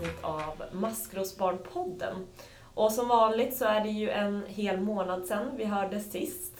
[0.00, 2.26] avsnitt av Maskrosbarnpodden.
[2.74, 6.52] Och som vanligt så är det ju en hel månad sedan vi hördes sist.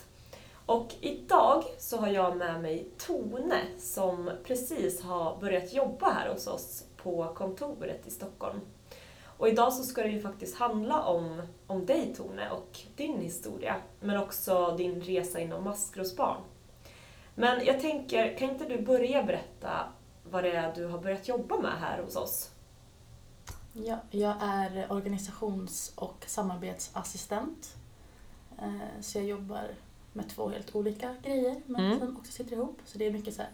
[0.65, 6.47] Och idag så har jag med mig Tone som precis har börjat jobba här hos
[6.47, 8.59] oss på kontoret i Stockholm.
[9.37, 13.75] Och idag så ska det ju faktiskt handla om, om dig Tone och din historia,
[13.99, 16.41] men också din resa inom maskrosbarn.
[17.35, 19.69] Men jag tänker, kan inte du börja berätta
[20.23, 22.50] vad det är du har börjat jobba med här hos oss?
[23.73, 27.75] Ja, jag är organisations och samarbetsassistent.
[28.57, 29.67] Eh, Så jag jobbar
[30.13, 31.99] med två helt olika grejer men Mm.
[31.99, 32.79] som också sitter ihop.
[32.85, 33.51] Så det är mycket så här,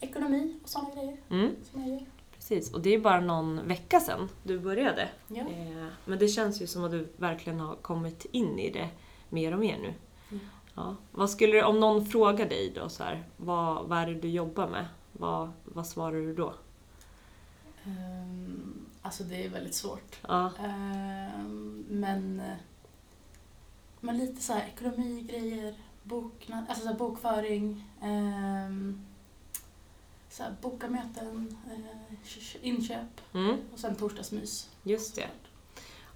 [0.00, 2.06] ekonomi och sådana grejer Mm, som jag gör.
[2.34, 5.08] precis, och det är bara någon vecka sedan du började.
[5.28, 5.42] Ja.
[5.42, 8.88] Eh, Men det känns ju som att du verkligen har kommit in i det
[9.28, 9.94] mer och mer nu.
[10.30, 10.38] Ja.
[10.74, 10.96] Ja.
[11.12, 14.68] Vad skulle om någon frågar dig då så här, vad, vad är det du jobbar
[14.68, 14.86] med?
[15.12, 16.54] Vad, vad svarar du då?
[17.84, 20.16] Ehm, Alltså det är väldigt svårt.
[20.28, 20.52] Ja.
[20.64, 22.42] Ehm, Men,
[24.00, 29.00] men lite så här ekonomigrejer, bokna, alltså så bokföring, ehm,
[30.30, 34.68] så här boka möten, eh, inköp Mm, och sen torsdagsmys.
[34.82, 35.26] just det.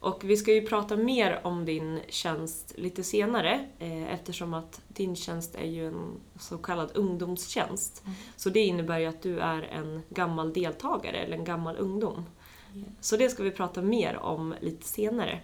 [0.00, 5.16] Och vi ska ju prata mer om din tjänst lite senare eh, eftersom att din
[5.16, 8.02] tjänst är ju en så kallad ungdomstjänst.
[8.04, 8.14] Mm.
[8.36, 12.24] Så det innebär ju att du är en gammal deltagare eller en gammal ungdom.
[13.00, 15.40] Så det ska vi prata mer om lite senare.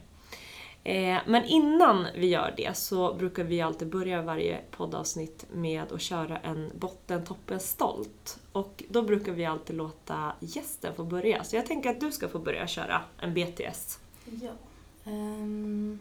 [0.84, 6.00] Eh, Men innan vi gör det så brukar vi alltid börja varje poddavsnitt med att
[6.00, 8.38] köra en botten, toppen, stolt.
[8.52, 11.44] Och då brukar vi alltid låta gästen få börja.
[11.44, 13.98] Så jag tänker att du ska få börja köra en BTS.
[14.42, 14.50] Ja.
[15.04, 15.98] Um,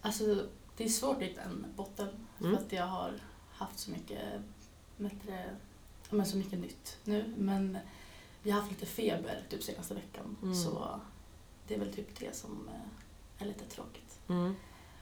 [0.00, 0.24] alltså,
[0.76, 2.08] det är svårt att hitta en botten
[2.40, 2.56] Mm.
[2.56, 3.12] för att jag har
[3.52, 4.18] haft så mycket,
[4.96, 5.44] bättre,
[6.10, 7.34] men så mycket nytt nu.
[7.38, 7.78] Men
[8.46, 10.54] vi har haft lite feber typ senaste veckan Mm.
[10.54, 11.00] så
[11.68, 14.18] det är väl typ det som eh, är lite tråkigt.
[14.28, 14.54] Mm,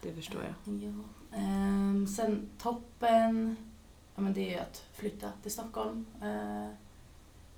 [0.02, 0.74] det förstår jag.
[0.74, 0.92] Ja.
[1.38, 3.56] Ehm, sen toppen,
[4.14, 6.06] ja, men det är att flytta till Stockholm.
[6.22, 6.68] Eh,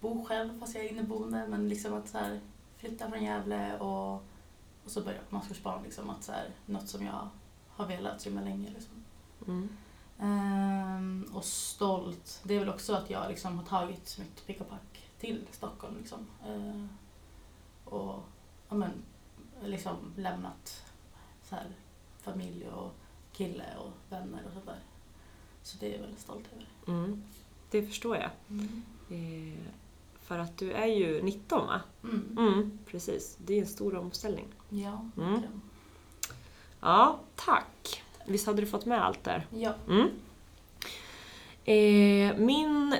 [0.00, 2.40] bo själv fast jag är inneboende men liksom att så här,
[2.76, 4.14] flytta från Gävle och,
[4.84, 5.82] och så börja på Maskrosbarn.
[5.82, 7.28] Liksom, att så här, något som jag
[7.68, 8.70] har velat himla länge.
[8.70, 8.94] Liksom.
[9.46, 9.68] Mm.
[10.20, 14.68] Ehm, och stolt, det är väl också att jag liksom har tagit mitt pick och
[14.68, 15.96] pack till Stockholm.
[15.98, 16.26] Liksom.
[16.46, 16.88] Ehm,
[17.84, 18.22] och
[18.68, 18.90] ja, men,
[19.64, 20.82] liksom lämnat
[21.44, 21.66] så här,
[22.22, 22.92] familj och
[23.32, 24.78] kille och vänner och sådär.
[25.62, 26.66] Så det är jag väldigt stolt över.
[26.98, 27.22] Mm,
[27.70, 28.30] det förstår jag.
[29.10, 29.58] Eh,
[30.20, 31.80] för att du är ju 19 va?
[32.04, 32.36] Mm.
[32.38, 33.36] Mm, precis.
[33.46, 34.46] Det är en stor omställning.
[34.68, 35.42] Ja, Mm.
[36.80, 38.02] Ja, tack.
[38.26, 39.46] Visst hade du fått med allt där?
[39.50, 39.74] Ja.
[39.88, 40.08] Mm.
[41.64, 42.96] Eh, min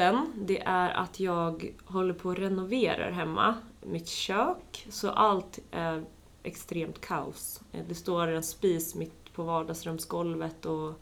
[0.00, 3.54] botten, det är att jag håller på att renovera hemma.
[3.80, 6.04] Mitt kök, så allt är
[6.42, 7.60] extremt kaos.
[7.88, 10.92] Det står en spis mitt på vardagsrumsgolvet och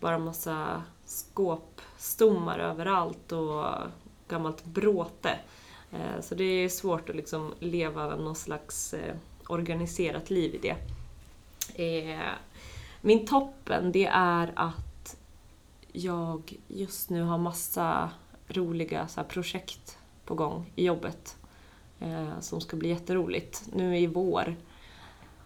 [0.00, 3.64] bara massa skåpstommar överallt och
[4.28, 5.38] gammalt bråte.
[5.92, 9.14] Eh, så det är svårt att liksom leva någon slags eh,
[9.48, 10.76] organiserat liv i det.
[11.84, 12.30] Eh,
[13.00, 14.85] min toppen, det är att
[15.96, 18.10] jag just nu har massa
[18.48, 21.36] roliga så här, projekt på gång i jobbet.
[22.00, 24.56] Eh, som ska bli jätteroligt nu i vår.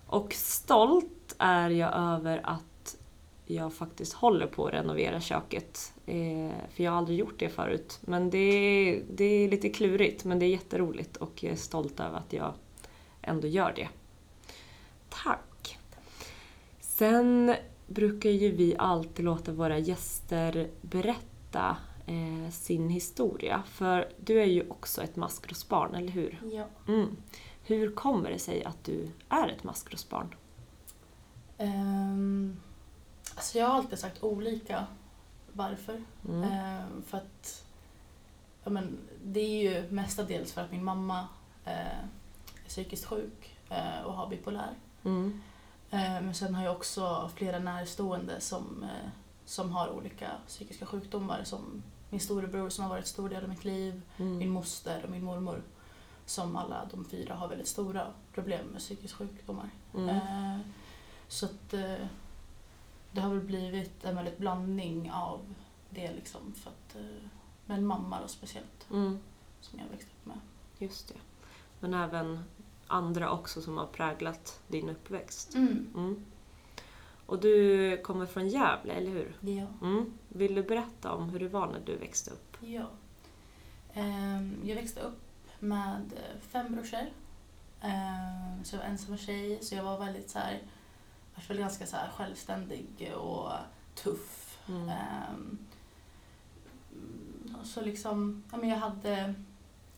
[0.06, 2.96] Och stolt är jag över att
[3.46, 5.92] jag faktiskt håller på att renovera köket.
[6.06, 7.98] Eh, för jag har aldrig gjort det förut.
[8.00, 12.18] Men det, det är lite klurigt, men det är jätteroligt och jag är stolt över
[12.18, 12.54] att jag
[13.22, 13.88] ändå gör det.
[15.08, 15.78] Tack!
[16.80, 17.54] Sen
[17.90, 23.62] brukar ju vi alltid låta våra gäster berätta eh, sin historia.
[23.66, 26.40] För du är ju också ett maskrosbarn, eller hur?
[26.52, 26.66] ja.
[26.88, 27.16] Mm.
[27.64, 30.34] Hur kommer det sig att du är ett maskrosbarn?
[31.58, 32.56] Ehm,
[33.34, 34.86] alltså jag har alltid sagt olika
[35.52, 36.02] varför.
[36.28, 36.42] Mm.
[36.42, 37.64] Ehm, för att
[38.64, 41.28] ja, men, det är ju mestadels för att min mamma
[41.64, 41.98] eh,
[42.64, 44.74] är psykiskt sjuk eh, och har bipolär.
[45.04, 45.40] Mm.
[45.90, 49.08] Eh, men sen har jag också flera närstående som, eh,
[49.44, 53.64] som har olika psykiska sjukdomar som min storebror som har varit stor del av mitt
[53.64, 54.50] liv, min Mm.
[54.50, 55.62] moster och min mormor.
[56.26, 59.70] Som alla de fyra har väldigt stora problem med psykiska sjukdomar.
[59.94, 60.08] Mm.
[60.08, 60.58] Eh,
[61.28, 61.70] så att
[63.12, 65.54] det har väl blivit en väldigt blandning av
[65.90, 66.52] det liksom.
[66.56, 66.96] För att,
[67.66, 69.18] men mamma då speciellt, Mm.
[69.60, 70.38] som jag växte upp med.
[70.78, 71.14] Just det.
[71.80, 72.44] Men även
[72.90, 75.54] andra också som har präglat din uppväxt.
[75.54, 75.92] Mm.
[75.94, 76.24] Mm.
[77.26, 79.36] Och du kommer från Gävle, eller hur?
[79.40, 79.66] Ja.
[79.82, 80.12] Mm.
[80.28, 82.56] Vill du berätta om hur det var när du växte upp?
[82.60, 82.90] ja.
[83.94, 85.20] Ehm, jag växte upp
[85.58, 87.06] med fem brorsor.
[87.80, 90.62] Eh, så jag var ensam tjej, så jag var väldigt så här,
[91.34, 93.52] jag var ganska så självständig och
[93.94, 94.58] tuff.
[94.68, 94.88] Mm.
[94.88, 95.58] Ehm,
[97.64, 99.34] så liksom, ja, men jag hade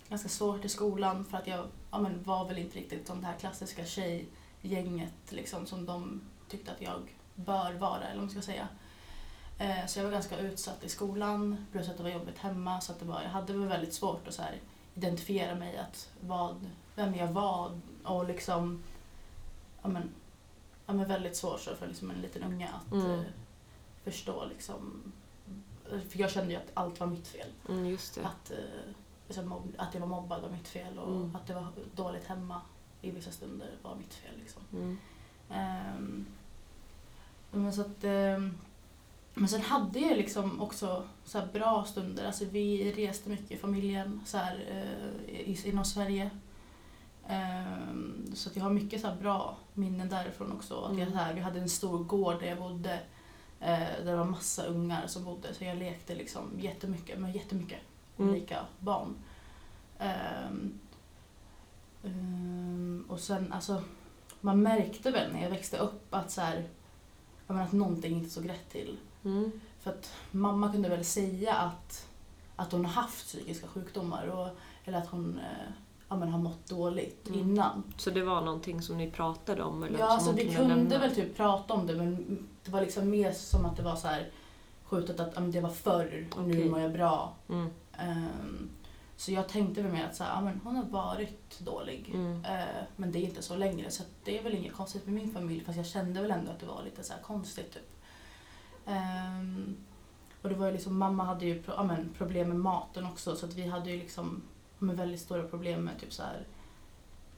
[0.08, 3.26] ganska svårt i skolan för att jag ja, men var väl inte riktigt som det
[3.26, 8.42] här klassiska tjejgänget liksom, som de tyckte att jag bör vara, eller vad man ska
[8.42, 8.68] säga.
[9.58, 12.80] Eh, så jag var ganska utsatt i skolan, plus att det var jobbigt hemma.
[12.80, 14.60] Så att det var, jag hade väl väldigt svårt att så här,
[14.94, 18.82] identifiera mig, att vad, vem jag var och liksom
[19.82, 20.10] ja, men,
[20.86, 23.10] ja, men väldigt svårt så för liksom en liten unge att Mm.
[23.10, 23.24] eh,
[24.04, 24.44] förstå.
[24.44, 25.12] Liksom,
[26.08, 27.48] för jag kände ju att allt var mitt fel.
[27.68, 27.98] Mm.
[28.24, 28.92] Att, eh,
[29.36, 31.36] liksom, att jag var mobbad var mitt fel och Mm.
[31.36, 32.60] att det var dåligt hemma
[33.02, 34.34] i vissa stunder var mitt fel.
[34.38, 34.62] Liksom.
[34.72, 34.98] Mm.
[35.50, 36.26] Ehm,
[37.50, 38.58] men, så att, ehm,
[39.34, 42.26] men sen hade jag liksom också så bra stunder.
[42.26, 46.30] Alltså vi reste mycket i familjen så här, eh, i, inom Sverige.
[47.28, 50.74] Ehm, så att jag har mycket så bra minnen därifrån också.
[50.80, 51.12] Att jag, Mm.
[51.12, 52.92] så här, vi hade en stor gård där jag bodde.
[53.60, 55.54] Eh, där det var massa ungar som bodde.
[55.54, 57.78] Så jag lekte liksom jättemycket med jättemycket.
[58.30, 59.14] Olika barn.
[59.98, 60.78] Ehm,
[62.04, 63.82] ehm, och sen alltså,
[64.40, 66.68] man märkte väl när jag växte upp att, så här,
[67.46, 68.96] menar, att någonting inte såg rätt till.
[69.24, 69.52] Mm.
[69.80, 72.06] För att mamma kunde väl säga att,
[72.56, 74.48] att hon har haft psykiska sjukdomar och,
[74.84, 75.72] eller att hon eh,
[76.08, 77.40] ja, men har mått dåligt Mm.
[77.40, 77.82] innan.
[77.96, 79.82] Så det var någonting som ni pratade om?
[79.82, 83.32] Eller Ja, alltså vi kunde väl typ prata om det men det var liksom mer
[83.32, 84.30] som att det var så här
[84.84, 86.70] skjutet att ja, det var förr och nu Okej.
[86.70, 87.32] mår jag bra.
[87.48, 87.70] Mm.
[87.98, 88.70] Ehm,
[89.16, 92.10] så jag tänkte väl mer att så här, ja, men hon har varit dålig.
[92.14, 92.44] Mm.
[92.44, 95.32] Eh, men det är inte så längre så det är väl inget konstigt med min
[95.32, 97.88] familj fast jag kände väl ändå att det var lite så här konstigt typ.
[98.86, 99.76] Ehm,
[100.42, 103.36] och det var ju liksom, mamma hade ju pro- ja, men, problem med maten också
[103.36, 104.42] så att vi hade ju liksom
[104.78, 106.46] men, väldigt stora problem med typ så här,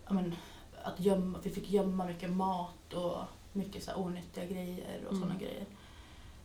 [0.07, 0.35] ja, men,
[0.83, 3.17] att gömma, vi fick gömma mycket mat och
[3.53, 5.23] mycket så här onyttiga grejer och Mm.
[5.23, 5.67] sådana grejer.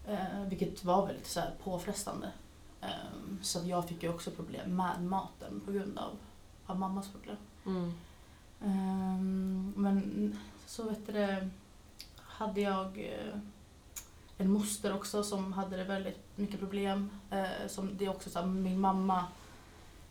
[0.07, 2.31] Eh, vilket var väldigt så här påfrestande.
[2.81, 6.17] Ehm, så att jag fick ju också problem med maten på grund av,
[6.65, 7.37] av mammas problem.
[7.65, 7.93] Mm.
[8.61, 11.49] Ehm, men så vet det,
[12.17, 13.39] hade jag eh,
[14.37, 17.09] en moster också som hade det väldigt mycket problem.
[17.31, 19.25] Eh, som det är också så här, min mamma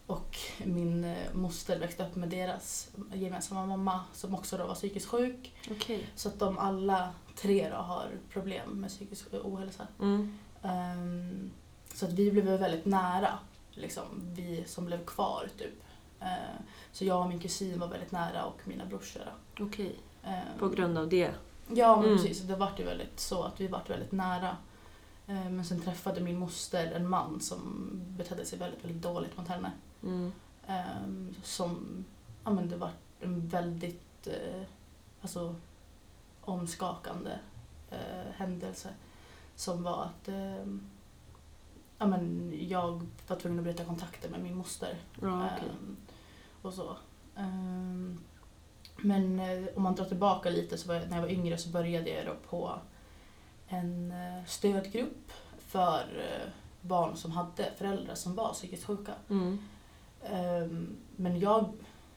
[0.06, 5.06] och min eh, moster växte upp med deras gemensamma mamma som också då var psykiskt
[5.06, 5.55] sjuk.
[5.71, 6.09] Okej.
[6.14, 9.87] Så att de alla tre då har problem med psykisk ohälsa.
[10.00, 10.38] Mm.
[10.62, 11.50] Ehm,
[11.99, 13.39] så att vi blev väl väldigt nära,
[13.71, 14.05] liksom,
[14.35, 15.75] vi som blev kvar typ.
[16.21, 16.62] Ehm,
[16.93, 19.23] så jag och min kusin var väldigt nära och mina brorsor.
[19.61, 19.97] Okej.
[20.25, 21.31] Ehm, På grund av det?
[21.75, 22.19] Ja men Mm.
[22.19, 24.56] precis, det vart ju väldigt så att vi vart väldigt nära.
[25.27, 29.49] Ehm, men sen träffade min moster en man som betedde sig väldigt, väldigt dåligt mot
[29.49, 29.73] henne.
[30.03, 30.33] Mm.
[30.67, 32.05] Ehm, som,
[32.45, 32.91] ja men det var
[33.21, 34.62] en väldigt, eh,
[35.23, 35.55] alltså
[36.41, 37.39] omskakande
[37.91, 38.89] eh, händelse.
[39.55, 40.65] Som var att eh,
[41.99, 44.95] ja, men jag var tvungen att bryta kontakten med min moster.
[45.21, 45.43] Ja.
[45.43, 45.97] Ehm,
[46.62, 46.97] och så.
[47.37, 48.21] Ehm,
[48.97, 51.69] men eh, om man drar tillbaka lite så var jag, när jag var yngre så
[51.69, 52.73] började jag då på
[53.69, 56.50] en eh, stödgrupp för eh,
[56.81, 59.12] barn som hade föräldrar som var psykiskt sjuka.
[59.31, 59.59] Mm.
[60.25, 61.73] Ehm, men jag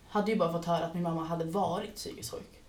[0.08, 2.64] hade ju bara fått höra att min mamma hade varit psykiskt sjuk.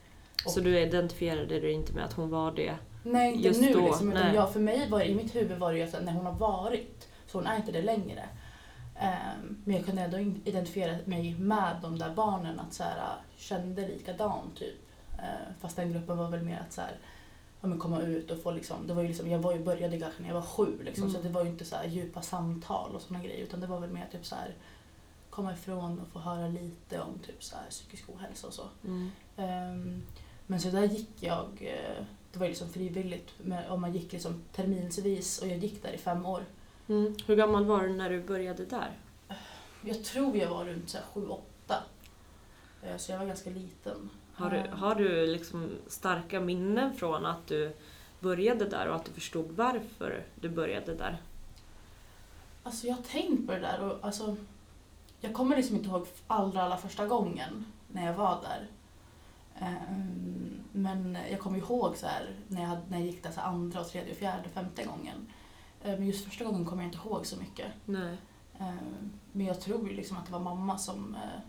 [0.46, 2.76] Så du identifierade dig inte med att hon var det?
[3.02, 4.12] Nej, inte Just nu då, liksom.
[4.12, 6.32] Utan jag, för mig var i mitt huvud var det ju att när hon har
[6.32, 8.28] varit, så hon är inte det längre.
[8.98, 13.02] Ehm, men jag kunde ändå identifiera mig med de där barnen, att så här,
[13.36, 14.74] kände likadant typ.
[15.18, 16.96] Ehm, fast den gruppen var väl mer att så här,
[17.60, 19.98] ja, men komma ut och få liksom, det var ju liksom, jag var ju började
[20.00, 21.16] kanske när jag var sju liksom, Mm.
[21.16, 23.80] så det var ju inte så här djupa samtal och såna grejer utan det var
[23.80, 24.54] väl mer typ så här
[25.30, 28.62] komma ifrån och få höra lite om typ så här psykisk ohälsa och så.
[28.84, 29.10] Mm.
[29.36, 30.02] Ehm,
[30.52, 34.12] men så där gick jag, eh, det var ju liksom frivilligt, men om man gick
[34.12, 36.44] liksom terminsvis och jag gick där i fem år.
[36.88, 37.14] Mm.
[37.26, 38.90] Hur gammal var du när du började där?
[39.84, 41.82] Jag tror jag var runt så här sju, åtta.
[42.82, 44.10] Eh, Så jag var ganska liten.
[44.34, 47.72] Har du, Ehm, har du liksom starka minnen från att du
[48.20, 51.22] började där och att du förstod varför du började där?
[52.62, 54.36] Alltså jag har tänkt på det där och alltså,
[55.20, 58.66] jag kommer liksom inte ihåg allra, allra första gången när jag var där.
[59.58, 63.80] Ehm, men jag kommer ihåg så här, när, jag, när jag gick där så andra,
[63.80, 65.26] och tredje, och fjärde, och femte gången.
[65.84, 67.66] Ehm, men just första gången kommer jag inte ihåg så mycket.
[67.84, 68.16] Nej.
[68.58, 71.40] Ehm, Men jag tror liksom att det var mamma som eh,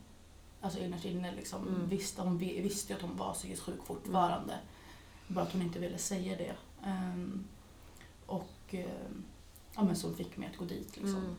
[0.62, 1.90] alltså innerst inne liksom Mm.
[1.90, 4.54] visste, hon vi- visste att hon var psykiskt sjuk fortfarande.
[5.28, 6.54] Bara att hon inte ville säga det.
[8.26, 8.76] Och
[9.76, 10.98] ja, men som fick mig att gå dit.
[10.98, 11.16] Liksom.
[11.18, 11.36] Mm.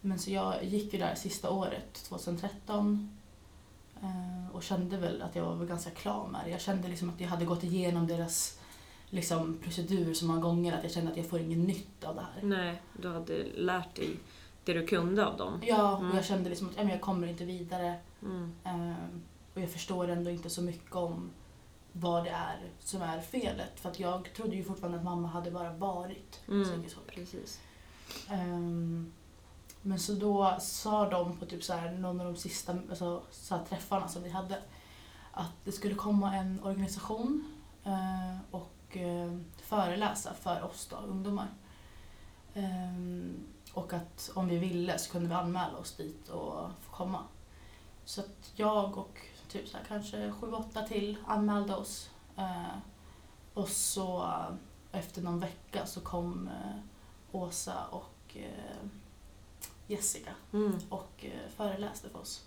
[0.00, 3.15] Men så jag gick ju där sista året, 2013.
[4.02, 6.50] Eh, Och kände väl att jag var ganska klar med det.
[6.50, 8.58] Jag kände liksom att jag hade gått igenom deras
[9.10, 12.20] liksom, procedur så många gånger att jag kände att jag får ingen nytta av det
[12.34, 12.42] här.
[12.42, 14.16] Nej, du hade lärt dig
[14.64, 15.60] det du kunde av dem.
[15.62, 16.10] Ja, Mm.
[16.10, 17.94] och jag kände liksom att ja, men jag kommer inte vidare.
[18.22, 18.52] Mm.
[18.64, 18.96] Eh,
[19.54, 21.30] Och jag förstår ändå inte så mycket om
[21.92, 23.80] vad det är som är felet.
[23.80, 26.64] För att jag trodde ju fortfarande att mamma hade bara varit Mm.
[26.64, 27.14] psykiskt sjuk.
[27.14, 27.60] Precis.
[28.30, 29.12] Ehm,
[29.86, 33.56] men så då sa de på typ så här, någon av de sista alltså, så
[33.56, 34.62] här, träffarna som vi hade
[35.32, 37.52] att det skulle komma en organisation
[37.84, 41.48] eh, och eh, föreläsa för oss då, ungdomar.
[42.54, 42.92] Eh,
[43.72, 47.22] och att om vi ville så kunde vi anmäla oss dit och få komma.
[48.04, 52.10] Så att jag och typ så här, kanske sju, åtta till anmälde oss.
[52.36, 52.78] Eh,
[53.54, 54.54] och så eh,
[55.00, 56.78] efter någon vecka så kom eh,
[57.32, 58.88] Åsa och eh,
[59.86, 60.78] Jessica Mm.
[60.88, 62.44] och eh, föreläste för oss.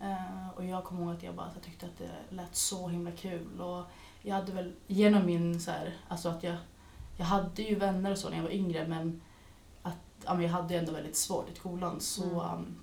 [0.00, 3.10] Eh, och jag kommer ihåg att jag bara så tyckte att det lät så himla
[3.12, 3.60] kul.
[3.60, 3.84] Och
[4.22, 6.56] jag hade väl genom min så här, alltså att jag,
[7.16, 9.20] jag hade ju vänner och så när jag var yngre men
[9.82, 12.54] att ja, jag hade ju ändå väldigt svårt i skolan så Mm.
[12.54, 12.76] um,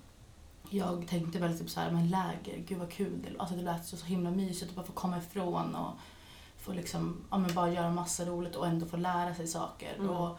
[0.70, 3.86] jag tänkte väl typ så här, men läger, gud vad kul det Alltså det lät
[3.86, 5.92] så, så himla mysigt att bara få komma ifrån och
[6.56, 9.94] få liksom, ja men bara göra massa roligt och ändå få lära sig saker.
[9.94, 10.10] Mm.
[10.10, 10.38] Och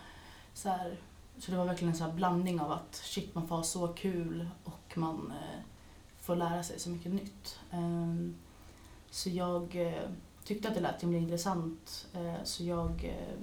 [0.54, 0.98] så, här,
[1.39, 3.88] så det var verkligen en så här blandning av att shit man får ha så
[3.88, 5.60] kul och man eh,
[6.22, 7.60] får lära sig så mycket nytt.
[7.72, 8.36] Ehm,
[9.10, 10.10] så jag eh,
[10.44, 13.38] tyckte att det lät himla intressant eh, så jag eh,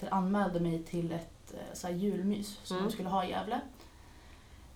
[0.00, 2.88] du, anmälde mig till ett eh, så julmys som Mm.
[2.88, 3.60] de skulle ha i Gävle.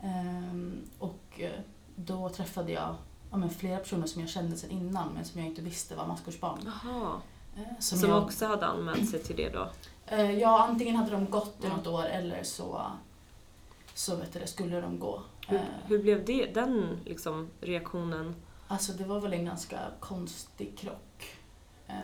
[0.01, 1.61] Ehm, och eh,
[1.97, 2.97] då träffade jag
[3.31, 6.07] ja, men flera personer som jag kände sedan innan men som jag inte visste var
[6.07, 6.59] maskursbarn.
[6.85, 7.21] Jaha.
[7.57, 9.69] Eh, Som, jag, också hade anmält sig till det då?
[10.07, 12.83] Eh, ja, antingen hade de gått i något år eller så,
[13.95, 15.23] så vet du, skulle de gå.
[15.49, 18.35] Hur, Eh, hur blev det, den liksom, reaktionen?
[18.69, 21.37] Alltså det var väl en ganska konstig krock.
[21.87, 21.95] Eh,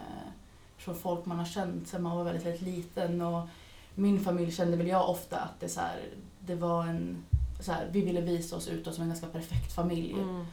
[0.76, 3.21] från folk man har känt sedan man var väldigt, väldigt liten.
[3.23, 3.49] Och
[3.95, 6.00] min familj kände väl jag ofta att det, så här,
[6.40, 7.25] det var en...
[7.61, 10.12] Så här, vi ville visa oss utåt som en ganska perfekt familj.
[10.12, 10.47] Mm.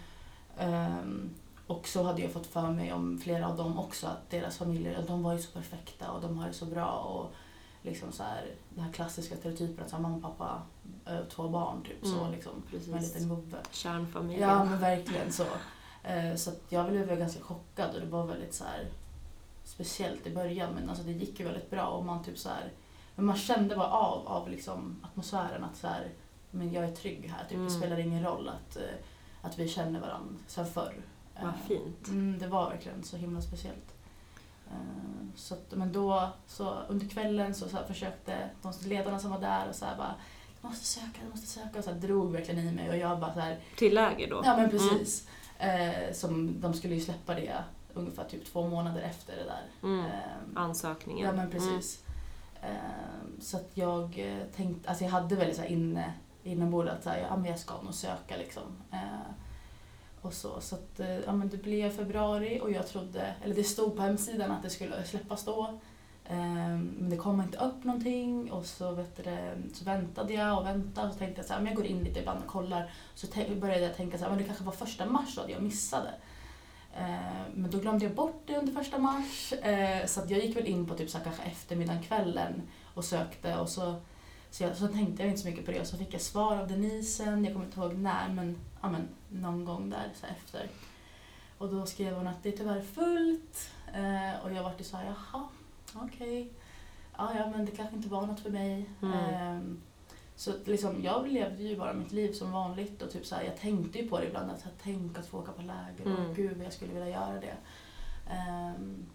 [0.58, 1.30] Ehm,
[1.68, 5.04] och så hade jag fått för mig om flera av dem också att deras familjer,
[5.08, 6.92] de var ju så perfekta och de har det så bra.
[6.92, 7.32] Och
[7.82, 10.62] liksom så här, den här klassiska stereotypen att så här, mamma och pappa,
[11.06, 12.52] eh, två barn typ så Mm, liksom.
[12.72, 12.88] precis.
[12.88, 13.58] Med en liten vovve.
[13.72, 14.50] Kärnfamiljen.
[14.50, 15.44] Ja men verkligen så.
[16.04, 18.88] Eh, så jag blev ganska chockad och det var väldigt så här
[19.64, 22.72] speciellt i början men alltså det gick ju väldigt bra och man typ så här,
[23.16, 26.10] men man kände bara av, av liksom atmosfären att så här,
[26.52, 27.66] men jag är trygg här, typ, Mm.
[27.66, 28.84] det spelar ingen roll att, eh,
[29.42, 30.94] att vi känner varandra sen förr.
[31.42, 32.08] Vad Eh, fint.
[32.08, 33.96] Mm, det var verkligen så himla speciellt.
[34.68, 34.74] Eh,
[35.36, 39.70] Så att, men då, så under kvällen så, så försökte de ledarna som var där
[39.70, 40.16] och så bara
[40.62, 43.34] du måste söka, du måste söka och så drog verkligen i mig och jag bara
[43.34, 44.42] så här, Till läger då?
[44.46, 45.28] Ja men precis.
[45.60, 47.64] Eh, som, de skulle ju släppa det
[47.94, 49.88] ungefär typ två månader efter det där.
[49.90, 50.06] Mm.
[50.06, 50.12] Eh,
[50.56, 51.26] Ansökningen.
[51.28, 52.04] ja men precis.
[52.62, 56.14] Eh, så att jag eh, tänkte, alltså jag hade väldigt så här inne,
[56.44, 58.64] inombords att så här, ja, men jag ska nog söka liksom.
[58.92, 59.00] Eh,
[60.22, 63.64] och så, så att, eh, ja, men det blev februari och jag trodde, eller det
[63.64, 65.80] stod på hemsidan att det skulle släppas då.
[66.30, 69.38] Ehm, men det kom inte upp någonting och så, vet du,
[69.74, 72.04] så väntade jag och väntade och så tänkte jag så här, men jag går in
[72.04, 72.92] lite ibland och kollar.
[73.16, 73.28] Så
[73.62, 76.10] började jag tänka så här, men det kanske var första mars då jag missade.
[76.98, 79.54] Ehm, men då glömde jag bort det under första mars.
[79.62, 82.62] Ehm, så att jag gick väl in på typ så här, kanske eftermiddagen, kvällen
[82.94, 83.96] och sökte och så,
[84.52, 86.58] så, jag, så tänkte jag inte så mycket på det och så fick jag svar
[86.58, 88.58] av Denisen, jag kommer inte ihåg när men,
[88.88, 89.08] ja, men
[89.42, 90.70] någon gång där så efter.
[91.58, 95.06] Och då skrev hon att det är tyvärr fullt eh, och jag vart ju såhär,
[95.06, 95.48] jaha,
[95.94, 96.52] okej.
[97.18, 98.90] Ja, ja, men det kanske inte var något för mig.
[99.02, 99.14] Mm.
[99.14, 99.82] Ehm,
[100.36, 103.58] så liksom, jag levde ju bara mitt liv som vanligt och typ så här, jag
[103.58, 106.20] tänkte ju på det ibland att så här, tänk att få åka på läger och
[106.20, 106.34] Mm.
[106.34, 107.58] gud jag skulle vilja göra det.
[108.30, 109.06] Ehm,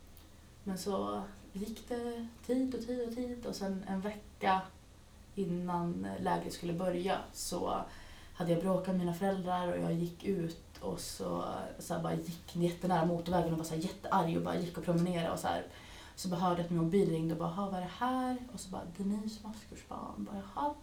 [0.64, 4.60] men så gick det tid och tid och tid och sen en vecka
[5.34, 7.84] innan lägret skulle börja så
[8.42, 11.44] hade jag bråkat med mina föräldrar och jag gick ut och så,
[11.78, 15.30] så bara gick jättenära motorvägen och var så här jättearg och bara gick och promenerade
[15.30, 15.62] och så här.
[16.16, 18.36] Så bara hörde jag att min mobil ringde och bara, "Ha, vad är det här?
[18.54, 20.14] Och så bara, Denise Maskursbarn.
[20.30, 20.74] Bara, Jaha,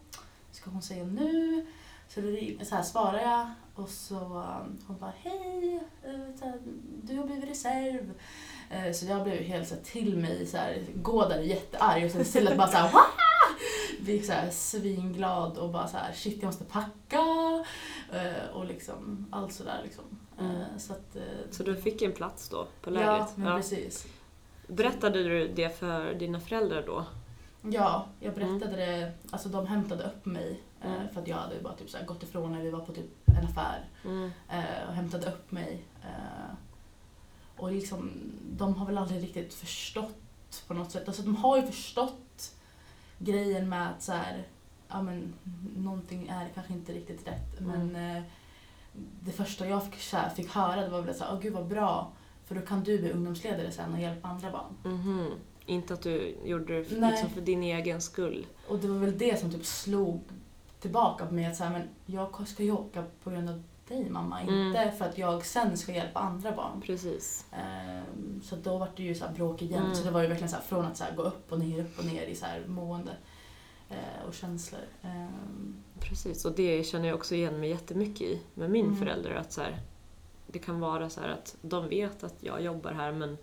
[0.52, 1.66] ska hon säga nu?
[2.10, 6.60] Så, det, så här svarade jag och så um, hon bara, hej, eh, så här,
[7.04, 8.14] du har blivit reserv.
[8.70, 12.12] Eh, så jag blev helt så här, till mig, så här, gå där jättearg och
[12.12, 13.29] sen istället bara så här, Wah!
[14.00, 17.20] Blev så här svinglad och bara så här, shit jag måste packa.
[18.14, 20.04] Eh, Och liksom allt sådär liksom.
[20.40, 20.80] Eh, Mm.
[20.80, 23.38] Så att, eh, Så du fick en plats då på Ja, lägret?
[23.38, 24.08] men precis.
[24.68, 27.06] Berättade du det för dina föräldrar då?
[27.62, 29.12] Ja, jag berättade det.
[29.32, 31.10] Alltså de hämtade upp mig Mm.
[31.14, 33.06] för att jag hade bara typ så gått ifrån när vi var på typ
[33.40, 34.32] en affär Mm.
[34.88, 35.84] och hämtade upp mig.
[37.58, 38.12] Och liksom,
[38.52, 41.08] de har väl aldrig riktigt förstått på något sätt.
[41.08, 42.52] Alltså de har ju förstått
[43.20, 44.44] grejen med att så här,
[44.88, 45.34] ja men
[45.78, 47.60] någonting är kanske inte riktigt rätt.
[47.60, 47.88] Mm.
[47.88, 48.24] Men eh,
[49.20, 51.68] det första jag fick, så här, fick höra det var väl såhär, åh gud vad
[51.68, 52.12] bra.
[52.46, 54.94] För då kan du bli ungdomsledare sen och hjälpa andra barn.
[54.94, 55.32] Mhm.
[55.66, 58.48] Inte att du gjorde det för, liksom för din egen skull.
[58.68, 60.22] Och det var väl det som typ slog
[60.80, 64.10] tillbaka på mig att så här, men jag ska ju åka på grund av dig
[64.10, 64.68] mamma, Mm.
[64.68, 66.82] inte för att jag sen ska hjälpa andra barn.
[66.82, 67.46] Precis.
[67.52, 69.84] Ehm, så då var det ju så bråk igen.
[69.84, 69.96] Mm.
[69.96, 72.06] Så det var ju verkligen så från att så gå upp och ner, upp och
[72.06, 73.12] ner i så mående
[73.90, 74.82] eh, och känslor.
[75.02, 78.98] Ehm, Precis, och det känner jag också igen mig jättemycket i med min Mm.
[78.98, 79.36] förälder.
[79.36, 79.80] Att så här,
[80.48, 83.38] det kan vara så här att de vet att jag jobbar här men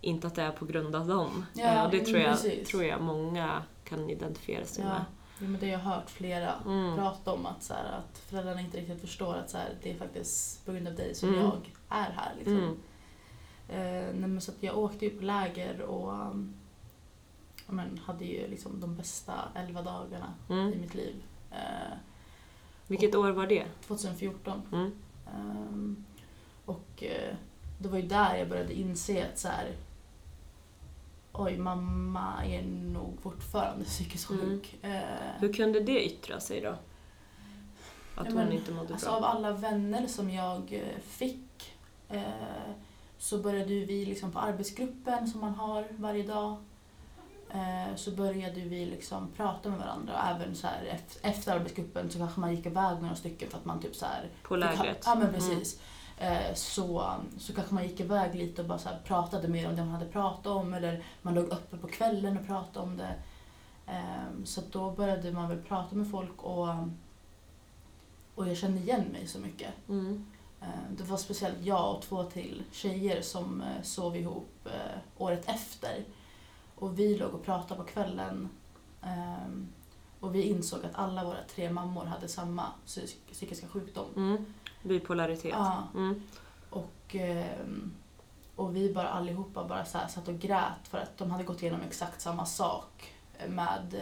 [0.00, 1.46] inte att det är på grund av dem.
[1.54, 2.68] Ja, Eh, och det tror jag, precis.
[2.68, 5.04] tror jag många kan identifiera sig ja, med.
[5.42, 6.96] Ja, men det har jag hört flera Mm.
[6.96, 9.96] prata om att, så här, att föräldrarna inte riktigt förstår att så här, det är
[9.98, 11.40] faktiskt på grund av dig som Mm.
[11.40, 12.32] jag är här.
[12.36, 12.56] Liksom.
[12.58, 12.76] Mm.
[13.68, 16.54] Eh, nej, men så att jag åkte ju på läger och um,
[17.66, 20.80] ja, men, hade ju liksom de bästa elva dagarna i Mm.
[20.80, 21.14] mitt liv.
[21.50, 21.96] Eh,
[22.86, 23.64] Vilket år var det?
[23.86, 24.62] 2014.
[24.72, 24.92] Mm.
[25.34, 26.04] Ehm,
[26.64, 27.34] och eh,
[27.78, 29.70] det var ju där jag började inse att så här,
[31.32, 32.62] oj, mamma är
[32.92, 34.42] nog fortfarande psykiskt Mm.
[34.44, 34.78] sjuk.
[34.82, 35.00] Eh,
[35.38, 36.68] Hur kunde det yttra sig då?
[36.68, 36.78] Att
[38.16, 39.16] Ja, hon men, inte mådde alltså, bra?
[39.16, 41.74] av alla vänner som jag eh, fick
[42.08, 42.22] eh,
[43.18, 46.56] så började vi liksom på arbetsgruppen som man har varje dag
[47.50, 52.10] eh, så började vi liksom prata med varandra och även så här, ef- efter arbetsgruppen
[52.10, 55.02] så kanske man gick iväg några stycken för att man typ så här På lägret?
[55.06, 55.74] Ja men precis.
[55.76, 55.80] Eh,
[56.54, 60.06] Så, så kanske man gick iväg lite och bara pratade mer om det man hade
[60.10, 63.14] pratat om eller man låg uppe på kvällen och pratade om det.
[63.86, 66.68] Eh, Så då började man väl prata med folk och,
[68.34, 69.70] och jag kände igen mig så mycket.
[69.88, 70.26] Mm.
[70.60, 75.48] Eh, Det var speciellt jag och två till tjejer som eh, sov ihop eh, året
[75.48, 76.04] efter.
[76.74, 78.48] Och vi låg och pratade på kvällen.
[79.02, 79.68] ehm,
[80.20, 84.06] Och vi insåg att alla våra tre mammor hade samma psy- psykiska sjukdom.
[84.16, 84.54] Mm.
[84.82, 85.50] Bipolaritet?
[85.50, 85.82] Ja.
[85.94, 86.22] Mm.
[86.70, 87.92] Och, ehm,
[88.56, 91.62] och vi bara allihopa bara så här satt och grät för att de hade gått
[91.62, 93.14] igenom exakt samma sak
[93.48, 93.94] med,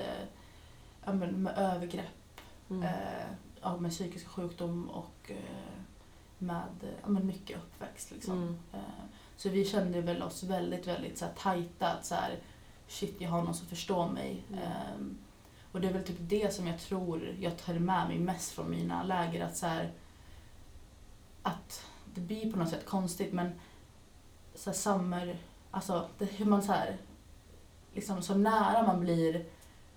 [1.07, 2.41] eh, men med övergrepp,
[2.71, 2.83] Mm.
[3.63, 5.81] eh, med psykisk sjukdom och eh,
[6.39, 8.11] med men mycket uppväxt.
[8.11, 8.43] Liksom.
[8.43, 8.59] Mm.
[9.37, 11.89] Så vi kände väl oss väldigt, väldigt så här, tajta.
[11.89, 12.39] Att så här,
[12.89, 14.45] shit, jag har någon som förstår mig.
[14.49, 14.63] Mm.
[14.63, 15.19] Ehm,
[15.73, 18.71] och det är väl typ det som jag tror jag tar med mig mest från
[18.71, 19.45] mina läger.
[19.45, 19.93] Att så här,
[21.43, 21.83] att
[22.15, 23.53] det blir på något sätt konstigt men
[24.55, 25.39] så här, summer,
[25.71, 26.97] alltså det, hur man så här,
[27.95, 29.45] liksom så nära man blir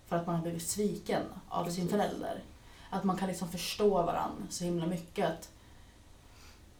[0.07, 1.91] för att man har blivit sviken av sin Precis.
[1.91, 2.43] förälder.
[2.89, 5.29] Att man kan liksom förstå varandra så himla mycket.
[5.29, 5.49] Att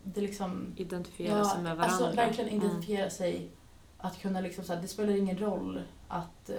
[0.04, 1.96] det liksom Identifiera sig med varandra?
[2.06, 2.62] Alltså verkligen Mm.
[2.64, 3.50] identifiera sig.
[3.98, 6.56] Att kunna liksom så här, det spelar ingen roll att eh,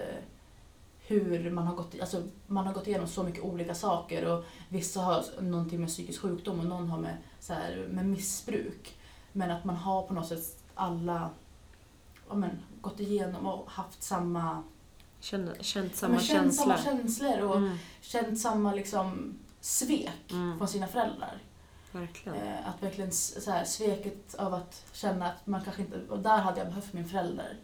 [1.06, 5.00] hur man har gått, alltså man har gått igenom så mycket olika saker och vissa
[5.00, 8.96] har någonting med psykisk sjukdom och någon har med, så här, med missbruk.
[9.32, 11.30] Men att man har på något sätt alla
[12.28, 14.62] ja, men, gått igenom och haft samma,
[15.20, 16.64] Känner, känt samma känt känsla?
[16.78, 17.76] samma känslor och Mm.
[18.00, 20.58] känt samma liksom, svek Mm.
[20.58, 21.38] från sina föräldrar.
[21.92, 22.38] Verkligen.
[22.38, 26.38] Eh, att verkligen så här, sveket av att känna att man kanske inte, och där
[26.38, 27.56] hade jag behövt min förälder.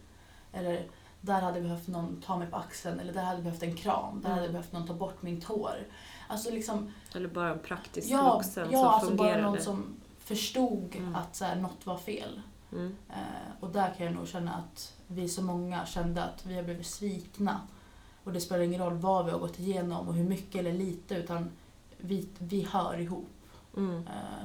[0.52, 0.86] Eller
[1.20, 3.76] där hade jag behövt någon ta mig på axeln eller där hade jag behövt en
[3.76, 4.20] kram.
[4.20, 4.30] Där Mm.
[4.30, 5.86] hade jag behövt någon ta bort min tår.
[6.28, 9.42] Alltså liksom, Eller bara en praktisk ja, vuxen ja som alltså bara fungerade?
[9.42, 11.14] någon som förstod Mm.
[11.14, 12.40] att så här, något var fel.
[12.72, 12.96] Mm.
[13.08, 13.16] Eh,
[13.60, 16.86] och där kan jag nog känna att vi så många kände att vi har blivit
[16.86, 17.60] svikna.
[18.24, 21.14] Och det spelar ingen roll vad vi har gått igenom och hur mycket eller lite
[21.14, 21.50] utan
[21.96, 23.28] vi, vi hör ihop.
[23.76, 23.96] Mm.
[23.96, 24.44] Eh,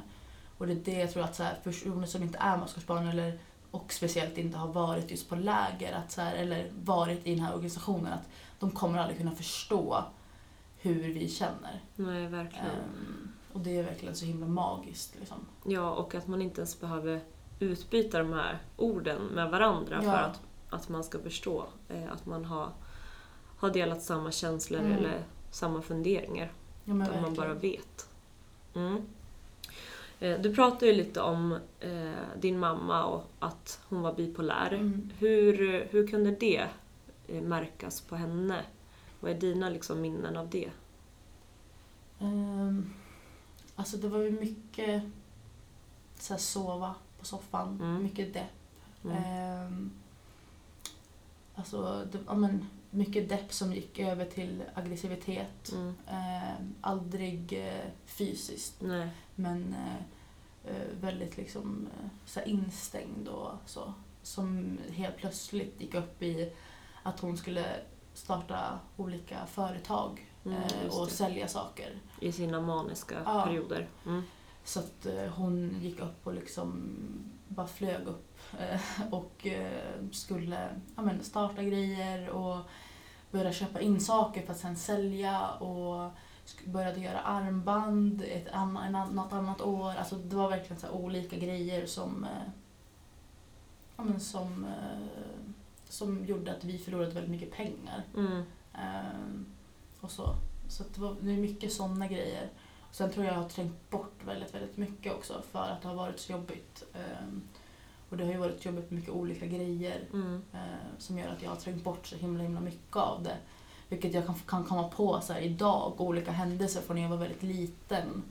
[0.57, 3.39] och det är det jag tror att så här, personer som inte är maskursbarn eller
[3.71, 7.43] och speciellt inte har varit just på läger att så här, eller varit i den
[7.43, 10.03] här organisationen att de kommer aldrig kunna förstå
[10.77, 11.81] hur vi känner.
[11.95, 12.65] Nej, verkligen.
[12.65, 15.15] Ehm, och det är verkligen så himla magiskt.
[15.19, 15.37] Liksom.
[15.65, 17.21] Ja, och att man inte ens behöver
[17.59, 20.11] utbyta de här orden med varandra Ja.
[20.11, 22.69] för att, att man ska förstå eh, att man har,
[23.57, 24.91] har delat samma känslor Mm.
[24.91, 26.51] eller samma funderingar.
[26.85, 28.09] Ja, man bara vet.
[28.75, 29.01] Mm.
[30.19, 34.73] Eh, Du pratade ju lite om eh, din mamma och att hon var bipolär.
[34.73, 35.09] Mm.
[35.19, 36.67] Hur, hur kunde det
[37.27, 38.63] eh, märkas på henne?
[39.19, 40.69] Vad är dina liksom, minnen av det?
[42.19, 42.93] Ehm,
[43.75, 45.03] alltså det var ju mycket
[46.19, 48.03] så här, sova på soffan, Mm.
[48.03, 48.51] mycket depp.
[49.03, 49.17] Mm.
[49.23, 49.91] Ehm,
[51.55, 55.71] alltså, det, ja, men, mycket depp som gick över till aggressivitet.
[55.71, 55.95] Mm.
[56.07, 59.09] Eh, aldrig eh, fysiskt, Nej.
[59.35, 63.93] men eh, eh, väldigt liksom eh, så instängd och så.
[64.23, 66.53] Som helt plötsligt gick upp i
[67.03, 67.65] att hon skulle
[68.13, 71.99] starta olika företag Mm, eh, och sälja saker.
[72.19, 73.43] I sina maniska Ja.
[73.45, 73.87] perioder.
[74.05, 74.23] Mm.
[74.63, 76.89] Så att hon gick upp och liksom
[77.47, 78.39] bara flög upp
[79.11, 79.47] och
[80.11, 82.57] skulle ja, men, starta grejer och
[83.37, 86.11] börja köpa in saker för att sen sälja och
[86.65, 89.93] började göra armband ett anna, en, an- något annat år.
[89.97, 92.49] Alltså det var verkligen så olika grejer som, eh,
[93.97, 95.25] ja, men, som, eh,
[95.89, 98.03] som gjorde att vi förlorade väldigt mycket pengar.
[98.15, 98.43] Mm.
[98.73, 99.45] Ehm,
[100.01, 100.35] och så.
[100.69, 102.49] Så att det, var, det är mycket sådana grejer.
[102.91, 105.95] Sen tror jag jag har trängt bort väldigt, väldigt mycket också för att det har
[105.95, 106.83] varit så jobbigt.
[108.15, 110.41] Och det har ju varit jobbigt med mycket olika grejer Mm.
[110.53, 110.59] eh,
[110.97, 113.37] som gör att jag har trängt bort så himla, himla mycket av det.
[113.89, 117.43] Vilket jag kan, kan komma på så idag, olika händelser från när jag var väldigt
[117.43, 118.23] liten.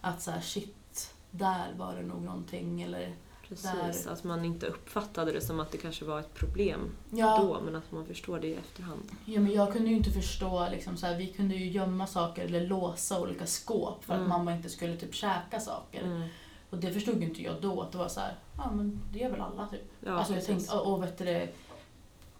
[0.00, 2.82] Att så här, shit, där var det nog någonting.
[2.82, 3.14] Eller,
[3.48, 7.38] Precis, Där- att man inte uppfattade det som att det kanske var ett problem ja,
[7.38, 9.02] då, men att man förstår det i efterhand.
[9.24, 12.44] Ja, men jag kunde ju inte förstå, liksom, så här, vi kunde ju gömma saker
[12.44, 14.28] eller låsa olika skåp för att Mm.
[14.28, 16.02] mamma inte skulle typ käka saker.
[16.02, 16.28] Mm.
[16.74, 19.30] Och det förstod inte jag då, att det var så här, ja men det gör
[19.30, 19.90] väl alla typ.
[20.00, 21.48] Ja, alltså jag tänkte, och, och vet du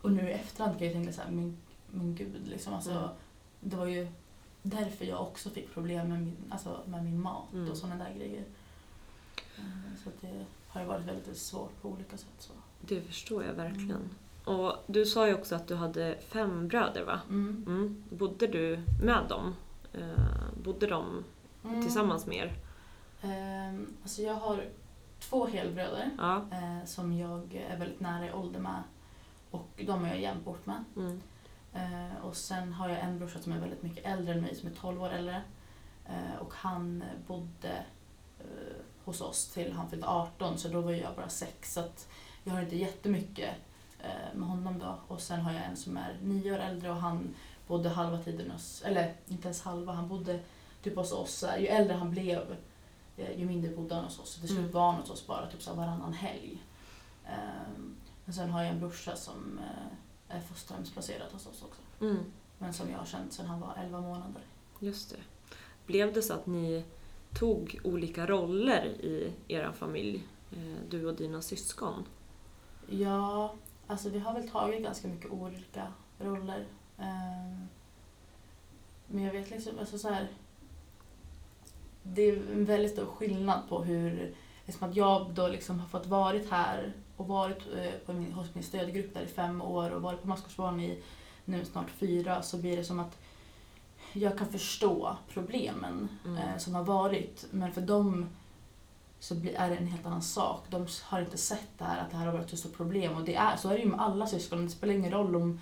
[0.03, 1.57] och nu i efterhand kan jag tänka så här, men,
[1.91, 2.75] men gud liksom.
[2.75, 3.09] Alltså, Mm.
[3.61, 4.09] Det var ju
[4.63, 7.71] därför jag också fick problem med min, alltså, med min mat Mm.
[7.71, 8.45] och sådana där grejer.
[9.57, 9.65] Eh,
[10.05, 12.29] Så det har varit väldigt svårt på olika sätt.
[12.39, 12.53] Så.
[12.81, 13.91] Det förstår jag verkligen.
[13.91, 14.59] Mm.
[14.61, 17.21] Och du sa ju också att du hade fem bröder, va?
[17.29, 17.65] Mm.
[17.67, 18.05] Mm.
[18.11, 19.55] Bodde du med dem?
[19.93, 21.25] Eh, bodde de
[21.65, 21.83] Mm.
[21.83, 22.53] tillsammans med er?
[23.25, 24.65] Ehm, alltså jag har
[25.21, 26.37] två helbröder Ja.
[26.53, 28.83] eh, som jag är väldigt nära i ålder med.
[29.51, 30.85] Och de är jag jämt bort med.
[30.97, 31.21] Mm.
[31.75, 34.69] Eh, och sen har jag en brorsa som är väldigt mycket äldre än mig, som
[34.69, 35.43] är 12 år äldre.
[36.07, 37.85] Eh, och han bodde
[39.05, 41.75] hos oss till han fyllde 18, så då var jag bara 6.
[41.75, 41.85] Så
[42.45, 43.55] jag har inte jättemycket
[44.01, 44.99] eh, med honom då.
[45.09, 47.35] Och sen har jag en som är 9 år äldre och han
[47.67, 50.41] bodde halva tiden hos, eller inte ens halva, han bodde
[50.83, 51.45] typ hos oss.
[51.59, 52.57] Ju äldre han blev,
[53.17, 54.31] ju mindre bodde han hos oss.
[54.31, 56.63] Så till slut var han hos oss bara typ så varannan helg.
[57.27, 61.81] Ehm, men sen har jag en brorsa som eh, är fosterhemsplacerad hos oss också.
[62.01, 62.25] Mm.
[62.59, 64.43] Men som jag har känt sedan han var 11 månader.
[64.81, 65.21] Just det.
[65.87, 66.85] Blev det så att ni
[67.35, 72.05] tog olika roller i er familj, eh, du och dina syskon?
[72.89, 73.55] Ja,
[73.87, 76.67] alltså vi har väl tagit ganska mycket olika roller.
[76.99, 77.69] Ehm,
[79.07, 80.29] Men jag vet liksom, alltså så här.
[82.07, 84.35] Det är en väldigt stor skillnad på hur,
[84.67, 88.55] eftersom att jag då liksom har fått varit här och varit eh, på min, hos
[88.55, 91.03] min stödgrupp där i fem år och varit på Maskrosbarn i
[91.45, 93.19] nu snart fyra så blir det som att
[94.13, 96.37] jag kan förstå problemen Mm.
[96.39, 97.47] eh, som har varit.
[97.51, 98.29] Men för dem
[99.21, 100.65] så blir, är det en helt annan sak.
[100.71, 103.17] De har inte sett det här, att det här har varit ett så stort problem.
[103.17, 104.65] Och det är, så är det ju med alla syskon.
[104.65, 105.61] Det spelar ingen roll om,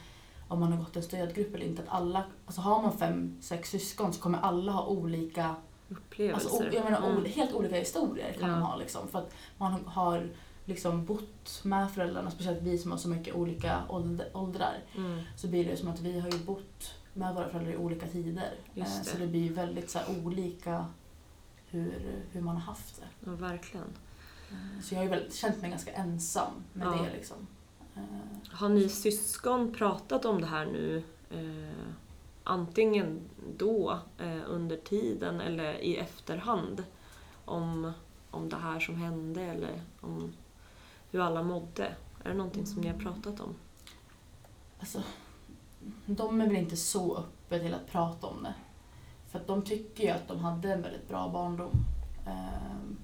[0.48, 1.82] om man har gått en stödgrupp eller inte.
[1.82, 5.54] Att alla, alltså har man fem, sex syskon så kommer alla ha olika
[5.92, 6.48] Upplevelser?
[6.48, 7.24] Alltså, jag menar, Mm.
[7.24, 8.54] helt olika historier kan Ja.
[8.56, 8.76] man ha.
[8.76, 10.28] Liksom, för att man har
[10.64, 13.82] liksom bott med föräldrarna, speciellt vi som har så mycket olika
[14.32, 14.78] åldrar.
[14.96, 15.20] Mm.
[15.36, 18.54] Så blir det som att vi har ju bott med våra föräldrar i olika tider.
[18.74, 19.10] Just Eh, det.
[19.10, 20.86] Så det blir väldigt så här, olika
[21.66, 23.30] hur, hur man har haft det.
[23.30, 23.86] Ja, verkligen.
[24.50, 26.90] Eh, Så jag har ju väl känt mig ganska ensam med Ja.
[26.90, 27.16] det.
[27.16, 27.46] Liksom.
[27.96, 28.02] Eh,
[28.50, 31.02] Har ni syskon pratat om det här nu?
[32.44, 33.20] Antingen
[33.58, 36.84] då, eh, under tiden eller i efterhand?
[37.44, 37.92] Om,
[38.30, 40.32] om det här som hände eller om
[41.10, 41.94] hur alla mådde?
[42.24, 43.54] Är det någonting som ni har pratat om?
[44.80, 45.02] Alltså,
[46.06, 48.54] de är väl inte så öppna till att prata om det.
[49.30, 51.84] För att de tycker ju att de hade en väldigt bra barndom.
[52.26, 52.96] Ehm,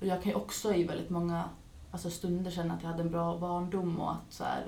[0.00, 1.44] och jag kan ju också i väldigt många
[1.90, 4.64] alltså stunder känna att jag hade en bra barndom och att så här,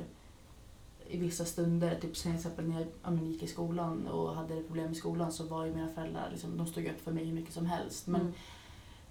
[1.08, 4.94] i vissa stunder, typ till exempel när jag gick i skolan och hade problem i
[4.94, 7.66] skolan så var ju mina föräldrar, liksom, de stod upp för mig hur mycket som
[7.66, 8.06] helst.
[8.06, 8.32] Men Mm.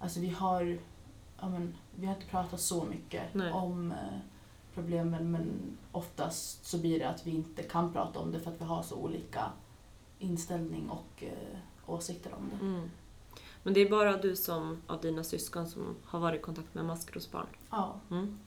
[0.00, 0.78] Alltså vi har,
[1.40, 3.52] ja, men, vi har inte pratat så mycket Nej.
[3.52, 4.18] om eh,
[4.74, 8.60] problemen men oftast så blir det att vi inte kan prata om det för att
[8.60, 9.52] vi har så olika
[10.18, 12.66] inställning och eh, åsikter om det.
[12.66, 12.90] Mm.
[13.62, 16.84] Men det är bara du som, av dina syskon som har varit i kontakt med
[16.84, 17.46] maskrosbarn?
[17.70, 18.00] Ja.
[18.10, 18.38] Mm.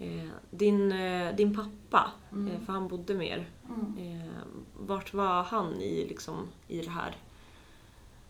[0.00, 2.48] Eh, din, eh, din pappa, Mm.
[2.52, 4.28] eh, för han bodde med er, Mm.
[4.78, 7.16] Vart var han i, liksom, i det här?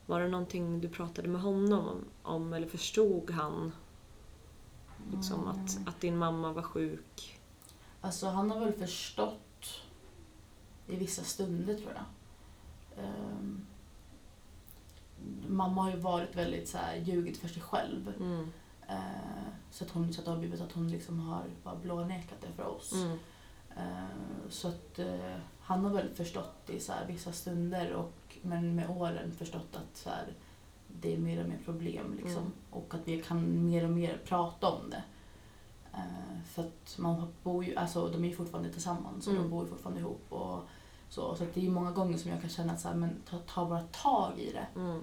[0.06, 3.72] Var det någonting du pratade med honom om, eller förstod han
[5.12, 5.88] liksom, att, Mm.
[5.88, 7.40] att din mamma var sjuk?
[8.00, 9.82] Alltså han har väl förstått
[10.88, 12.04] i vissa stunder tror jag.
[13.04, 13.66] Ehm,
[15.48, 18.12] mamma har ju varit väldigt så här, ljugit för sig själv.
[18.20, 18.52] Mm.
[18.90, 22.40] Eh, så att, hon, så att det har blivit att hon liksom har bara blånekat
[22.40, 22.92] det för oss.
[22.92, 23.18] Mm.
[23.76, 28.74] Eh, så att eh, han har väl förstått i så här, vissa stunder och, men
[28.74, 30.34] med åren förstått att så här,
[30.88, 32.42] det är mer och mer problem liksom.
[32.42, 32.52] Mm.
[32.70, 35.02] Och att vi kan mer och mer prata om det.
[36.44, 39.42] För att man bor ju, alltså de är ju fortfarande tillsammans och Mm.
[39.44, 40.32] de bor ju fortfarande ihop.
[40.32, 40.60] Och
[41.08, 43.38] så så det är många gånger som jag kan känna att så här, men ta,
[43.38, 44.66] ta bara tag i det.
[44.80, 45.02] Mm.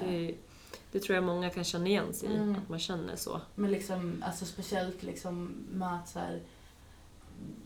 [0.00, 0.34] Det,
[0.92, 2.56] det tror jag många kan känna igen sig i, Mm.
[2.62, 3.40] att man känner så.
[3.54, 6.40] Men liksom, alltså speciellt liksom med att så här,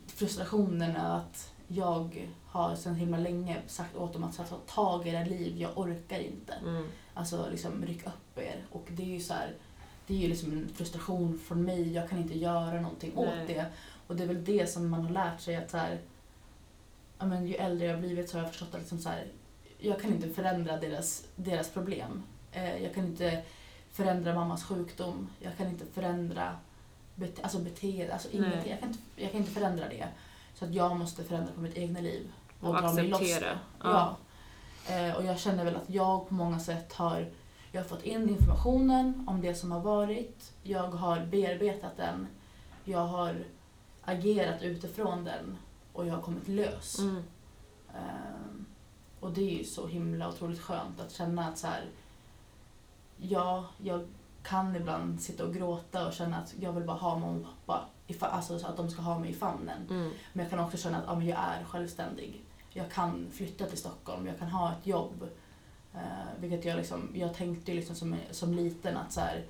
[0.06, 5.10] frustrationen är att jag har sedan himla länge sagt åt dem att ta tag i
[5.10, 6.52] era liv, jag orkar inte.
[6.52, 6.86] Mm.
[7.14, 8.66] Alltså liksom ryck upp er.
[8.70, 9.54] Och det är ju så här,
[10.06, 13.24] det är ju liksom en frustration från mig, jag kan inte göra någonting Nej.
[13.42, 13.66] åt det.
[14.06, 16.00] Och det är väl det som man har lärt sig att så här,
[17.18, 19.26] ja, men ju äldre jag har blivit så har jag förstått att liksom så här,
[19.78, 22.22] jag kan inte förändra deras, deras problem.
[22.56, 23.42] Eh, jag kan inte
[23.92, 26.56] förändra mammas sjukdom, jag kan inte förändra
[27.14, 28.70] bete, alltså beteende, alltså ingenting.
[28.70, 30.08] Jag kan, inte, jag kan inte förändra det.
[30.54, 32.32] Så att jag måste förändra på mitt egna liv.
[32.60, 33.58] Och loss acceptera.
[33.82, 34.16] Ja.
[34.88, 34.94] Ja.
[34.94, 37.26] Eh, och jag känner väl att jag på många sätt har
[37.72, 40.52] jag har fått in informationen om det som har varit.
[40.62, 42.26] Jag har bearbetat den.
[42.84, 43.44] Jag har
[44.02, 45.58] agerat utifrån den
[45.92, 46.98] och jag har kommit lös.
[46.98, 47.22] Mm.
[47.94, 48.66] Ehm,
[49.20, 51.84] och det är ju så himla otroligt skönt att känna att så här,
[53.16, 54.06] ja, jag
[54.42, 58.26] kan ibland sitta och gråta och känna att jag vill bara ha mamma och pappa,
[58.26, 59.86] alltså så att de ska ha mig i famnen.
[59.90, 60.10] Mm.
[60.32, 62.42] Men jag kan också känna att ja, men jag är självständig.
[62.70, 65.28] Jag kan flytta till Stockholm, jag kan ha ett jobb.
[65.94, 66.00] Eh,
[66.40, 69.44] vilket jag, liksom, jag tänkte liksom som, som liten att så här,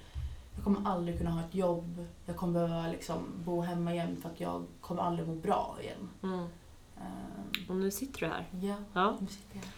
[0.55, 2.07] jag kommer aldrig kunna ha ett jobb.
[2.27, 6.09] Jag kommer behöva liksom bo hemma igen för att jag kommer aldrig må bra igen.
[6.23, 6.47] Mm.
[6.97, 8.47] Eh, Och nu sitter du här.
[8.51, 9.17] ja, Ja.
[9.21, 9.71] nu sitter jag här.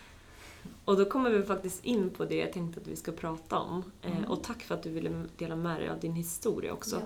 [0.89, 3.83] Och då kommer vi faktiskt in på det jag tänkte att vi ska prata om.
[4.03, 4.31] Eh, Mm.
[4.31, 7.03] och tack för att du ville dela med dig av din historia också.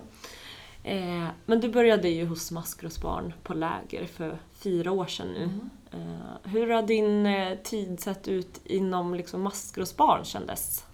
[0.83, 0.91] Ja.
[0.91, 5.43] Eh, men du började ju hos Maskrosbarn på läger för fyra år sedan nu.
[5.45, 5.71] Mm.
[5.93, 10.85] Eh, hur har din eh, tid sett ut inom liksom, Maskrosbarn kändes?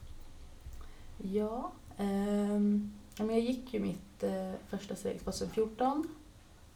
[1.23, 6.09] Ja, ehm, ja, men jag gick ju mitt eh, första steg 2014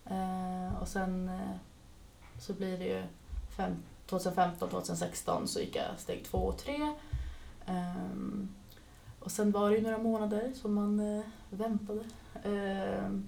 [0.06, 1.56] eh, och sen eh,
[2.40, 3.02] så blir det ju
[3.56, 3.72] fem,
[4.12, 6.92] 2015, 2016 så gick jag steg två och tre.
[7.66, 8.48] Ehm,
[9.20, 12.00] och sen var det ju några månader som man eh, väntade.
[12.44, 13.24] Ehm,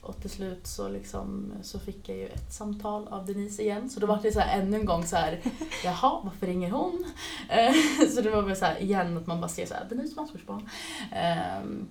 [0.00, 3.90] och till slut så, liksom, så fick jag ju ett samtal av Denise igen.
[3.90, 5.40] Så då var det så här ännu en gång så här,
[5.84, 7.04] jaha, varför ringer hon?
[7.48, 7.74] Eh,
[8.14, 10.68] så det var väl så här igen att man bara ser så här, Denise Maskersbarn.
[11.12, 11.88] Ehm,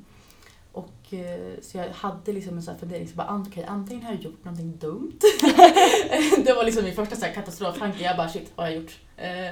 [0.72, 4.04] och eh, så jag hade liksom en sån här fundering, så bara, "Ant- okej, antingen
[4.04, 5.20] har jag gjort någonting dumt.
[6.46, 9.00] det var liksom min första så här katastroftanke, jag bara shit, vad har jag gjort?
[9.18, 9.50] Eh,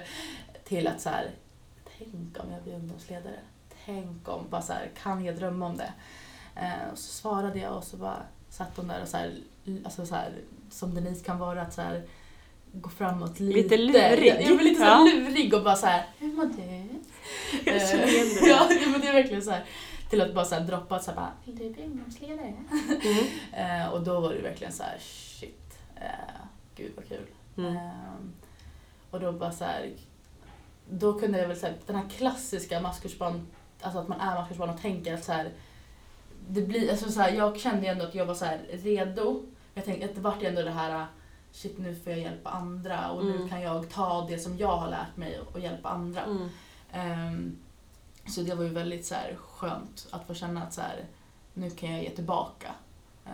[0.64, 1.32] till att så här,
[1.98, 3.40] tänk om jag blir ungdomsledare.
[3.86, 5.94] Tänk om, bara så här, kan jag drömma om det?
[6.56, 8.18] Eh, och så svarade jag och så bara
[8.50, 9.34] satt hon där och så här,
[9.86, 10.32] alltså så här,
[10.72, 12.04] som Denise kan vara, att så här,
[12.74, 13.58] gå framåt lite.
[13.62, 14.36] Lite lurig.
[14.48, 15.08] Jag var lite så Ja.
[15.14, 16.86] lurig och bara så här, hur mår du?
[17.72, 19.66] Jag känner igen det ja, men det är verkligen så här,
[20.10, 22.48] till att bara så här droppa så här, bara, vill du bli ungdomsledare?
[22.48, 23.26] Mm.
[23.54, 26.42] Eh, och då var det verkligen så här, shit, eh,
[26.76, 27.26] gud vad kul.
[27.58, 27.78] Mm.
[27.78, 28.34] Ehm,
[29.12, 29.94] och då bara så här,
[30.90, 33.48] då kunde jag väl säga den här klassiska maskursbarn,
[33.82, 35.52] alltså att man är maskursbarn och tänker att så här,
[36.50, 39.44] det blir, alltså så här, jag kände ju ändå att jag var så här redo.
[39.74, 41.06] Jag tänkte att det vart ändå det här,
[41.52, 43.50] shit nu får jag hjälpa andra och nu Mm.
[43.50, 46.22] kan jag ta det som jag har lärt mig och hjälpa andra.
[46.24, 46.50] Mm.
[46.92, 47.58] Ehm,
[48.30, 51.06] så det var ju väldigt så här, skönt att få känna att så här,
[51.54, 52.72] nu kan jag ge tillbaka.
[53.26, 53.32] Eh,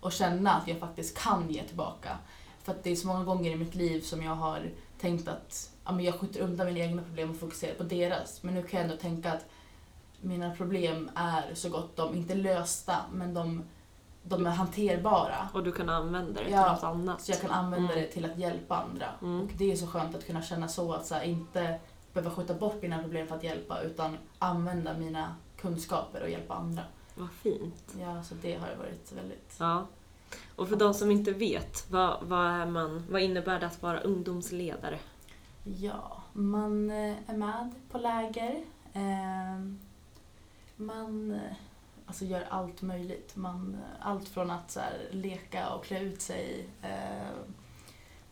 [0.00, 2.18] och känna att jag faktiskt kan ge tillbaka.
[2.62, 5.70] För att det är så många gånger i mitt liv som jag har tänkt att
[5.84, 8.42] ja, men jag skjuter undan mina egna problem och fokuserar på deras.
[8.42, 9.46] Men nu kan jag ändå tänka att
[10.20, 13.62] mina problem är så gott de, inte lösta, men de,
[14.22, 15.48] de är hanterbara.
[15.54, 17.22] Och du kan använda det till Ja, något annat.
[17.22, 18.02] Så jag kan använda Mm.
[18.04, 19.06] det till att hjälpa andra.
[19.22, 19.40] Mm.
[19.42, 21.80] Och det är så skönt att kunna känna så, att så här, inte
[22.12, 26.82] behöva skjuta bort mina problem för att hjälpa, utan använda mina kunskaper och hjälpa andra.
[27.14, 27.94] Vad fint.
[28.00, 29.56] Ja, så det har varit väldigt...
[29.58, 29.86] Ja.
[30.56, 34.00] Och för de som inte vet, vad, vad, är man, vad innebär det att vara
[34.00, 34.98] ungdomsledare?
[35.64, 38.64] Ja, man eh, är med på läger.
[38.92, 39.78] Ehm,
[40.76, 41.52] Man eh,
[42.06, 43.36] alltså, gör allt möjligt.
[43.36, 46.68] Man, eh, allt från att så här, leka och klä ut sig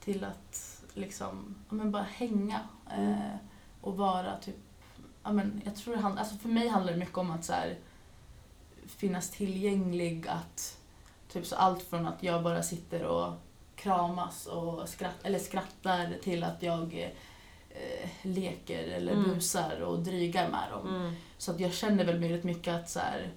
[0.00, 2.60] till att liksom, men bara hänga
[2.90, 3.36] eh,
[3.86, 4.56] och vara typ
[5.22, 7.52] Ja, men jag tror det hand, alltså för mig handlar det mycket om att så
[7.52, 7.76] här,
[8.86, 10.28] finnas tillgänglig.
[10.28, 10.78] Att,
[11.32, 13.32] typ så allt från att jag bara sitter och
[13.76, 17.12] kramas och skratt, eller skrattar till att jag
[17.70, 19.24] eh, leker eller Mm.
[19.34, 20.88] busar och drygar med dem.
[20.96, 21.14] Mm.
[21.38, 23.32] Så att jag känner väl väldigt mycket att så här,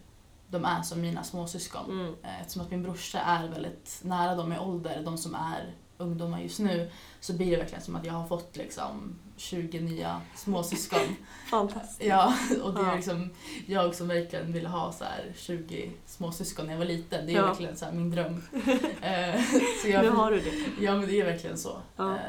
[0.47, 1.91] de är som mina småsyskon.
[1.91, 2.15] Mm.
[2.23, 6.39] Eh, Eftersom att min brorsa är väldigt nära dem i ålder, de som är ungdomar
[6.39, 11.15] just nu, så blir det verkligen som att jag har fått liksom 20 nya småsyskon.
[11.49, 12.09] Fantastiskt.
[12.09, 13.29] ja, och det är liksom
[13.65, 17.25] jag som verkligen ville ha så här 20 småsyskon när jag var liten.
[17.25, 17.45] Det är Ja.
[17.47, 18.41] verkligen så min dröm.
[19.01, 19.41] Eh,
[19.81, 20.83] så jag, Nu har du det.
[20.85, 21.77] Ja men det är verkligen så.
[21.95, 22.11] Ja.
[22.15, 22.21] Eh,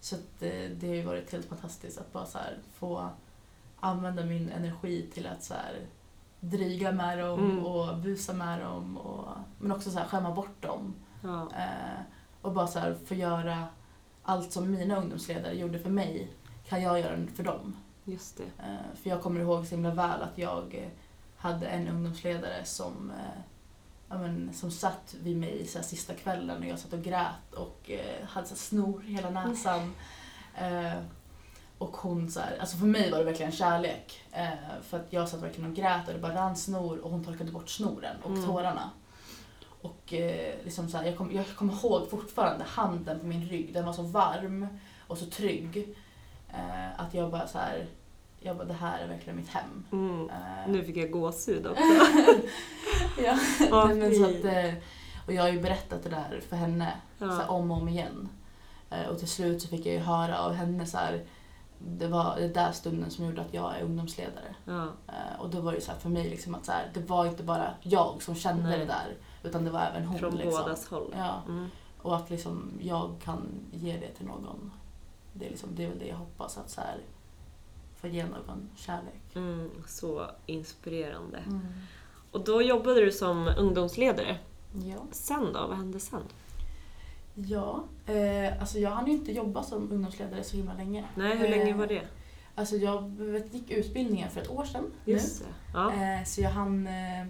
[0.00, 2.38] Så det, det har ju varit helt fantastiskt att bara så
[2.78, 3.08] få
[3.80, 5.80] använda min energi till att så här
[6.40, 7.64] dryga med dem Mm.
[7.66, 8.96] och busa med dem.
[8.96, 10.94] Och, men också så här skämma bort dem.
[11.22, 11.42] Ja.
[11.56, 12.00] Eh,
[12.42, 13.66] och bara så här få göra
[14.22, 16.28] allt som mina ungdomsledare gjorde för mig
[16.68, 17.76] kan jag göra för dem.
[18.04, 18.64] Just det.
[18.64, 20.88] Eh, för jag kommer ihåg så himla väl att jag eh,
[21.36, 23.40] hade en ungdomsledare som, eh,
[24.08, 27.52] ja, men, som satt vid mig så här, sista kvällen och jag satt och grät
[27.56, 27.90] och
[28.28, 29.94] hade så här, snor hela näsan.
[31.78, 34.22] Och hon så här, alltså för mig var det verkligen kärlek.
[34.32, 34.48] Eh,
[34.82, 37.52] för att jag satt verkligen och grät och det bara rann snor och hon torkade
[37.52, 38.46] bort snoren och Mm.
[38.46, 38.90] tårarna.
[39.82, 43.84] Och eh, liksom så här, jag kommer kom ihåg fortfarande handen på min rygg, den
[43.86, 44.66] var så varm
[45.06, 45.96] och så trygg.
[46.54, 47.86] Eh, att jag bara så här,
[48.40, 49.84] jag bara det här är verkligen mitt hem.
[49.92, 50.30] Mm.
[50.30, 51.82] Eh, Nu fick jag gåshud också.
[53.24, 53.38] ja.
[53.86, 54.74] Nej, men så att, eh,
[55.26, 57.46] och jag har ju berättat det där för henne så här, Ja.
[57.48, 58.28] om och om igen.
[58.90, 61.24] Eh, och till slut så fick jag ju höra av henne så här,
[61.78, 64.54] det var den där stunden som gjorde att jag är ungdomsledare.
[64.64, 64.82] Ja.
[65.08, 67.42] Eh, och då var det så för mig liksom att så här, det var inte
[67.42, 68.78] bara jag som kände Nej.
[68.78, 70.18] det där utan det var även hon.
[70.18, 70.62] Från liksom.
[70.62, 71.14] bådas håll.
[71.18, 71.68] Ja, Mm.
[72.02, 74.70] och att liksom jag kan ge det till någon.
[75.36, 76.98] Det är, liksom, det är väl det jag hoppas att så här,
[77.96, 79.36] få ge någon kärlek.
[79.36, 79.70] Mm.
[79.86, 81.38] Så inspirerande.
[81.38, 81.60] Mm.
[82.30, 84.38] Och då jobbade du som ungdomsledare.
[84.84, 84.96] Ja.
[85.10, 85.66] Sen då?
[85.66, 86.22] Vad hände sen?
[87.34, 91.04] Ja, eh, alltså jag hann ju inte jobba som ungdomsledare så himla länge.
[91.14, 92.02] Nej, hur Eh, länge var det?
[92.54, 93.12] Alltså jag
[93.52, 95.46] gick utbildningen för ett år sedan Just det.
[95.74, 95.90] Ja.
[95.96, 96.14] nu.
[96.14, 97.26] Eh, så jag hann, eh,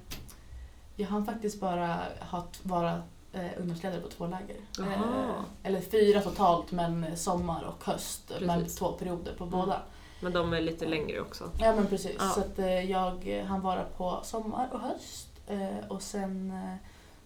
[0.97, 3.03] jag hann faktiskt bara ha, vara
[3.35, 4.57] eh, ungdomsledare på två läger.
[4.79, 8.77] Eh, eller fyra totalt men sommar och höst med Precis.
[8.79, 9.59] två perioder på Mm.
[9.59, 9.83] båda.
[10.21, 11.51] Men de är lite längre också.
[11.61, 12.17] Ja men precis.
[12.19, 12.29] Ja.
[12.29, 16.77] Så att, eh, jag hann vara på sommar och höst eh, och sen eh,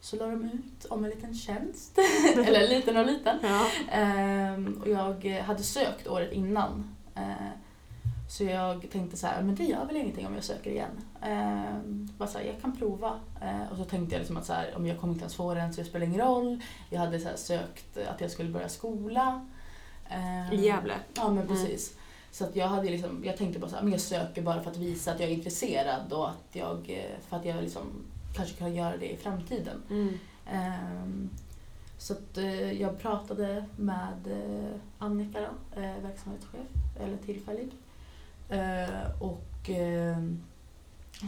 [0.00, 1.98] så la de ut om en liten tjänst.
[2.46, 3.38] eller liten och liten.
[3.42, 3.66] Ja.
[3.92, 6.94] Ehm, och jag hade sökt året innan.
[8.28, 10.90] Så jag tänkte så här, men det gör väl ingenting om jag söker igen.
[11.22, 13.20] Ehm, bara så här, jag kan prova.
[13.42, 15.54] Eh, och så tänkte jag liksom att så här, om jag kommer inte ens få
[15.54, 16.62] den så det spelar ingen roll.
[16.90, 19.46] Jag hade så här, sökt att jag skulle börja skola.
[20.08, 20.94] Ehm, I Gävle?
[21.14, 21.48] Ja men Mm.
[21.48, 21.96] precis.
[22.30, 24.70] Så att jag, hade liksom, jag tänkte bara så här, men jag söker bara för
[24.70, 27.82] att visa att jag är intresserad och att jag, eh, för att jag liksom
[28.34, 29.82] kanske kan göra det i framtiden.
[29.90, 30.18] Mm.
[30.50, 31.30] Ehm,
[31.98, 36.66] så att eh, jag pratade med eh, Annika då, eh, verksamhetschef,
[37.00, 37.70] eller tillfällig.
[38.48, 40.16] Eh, och eh,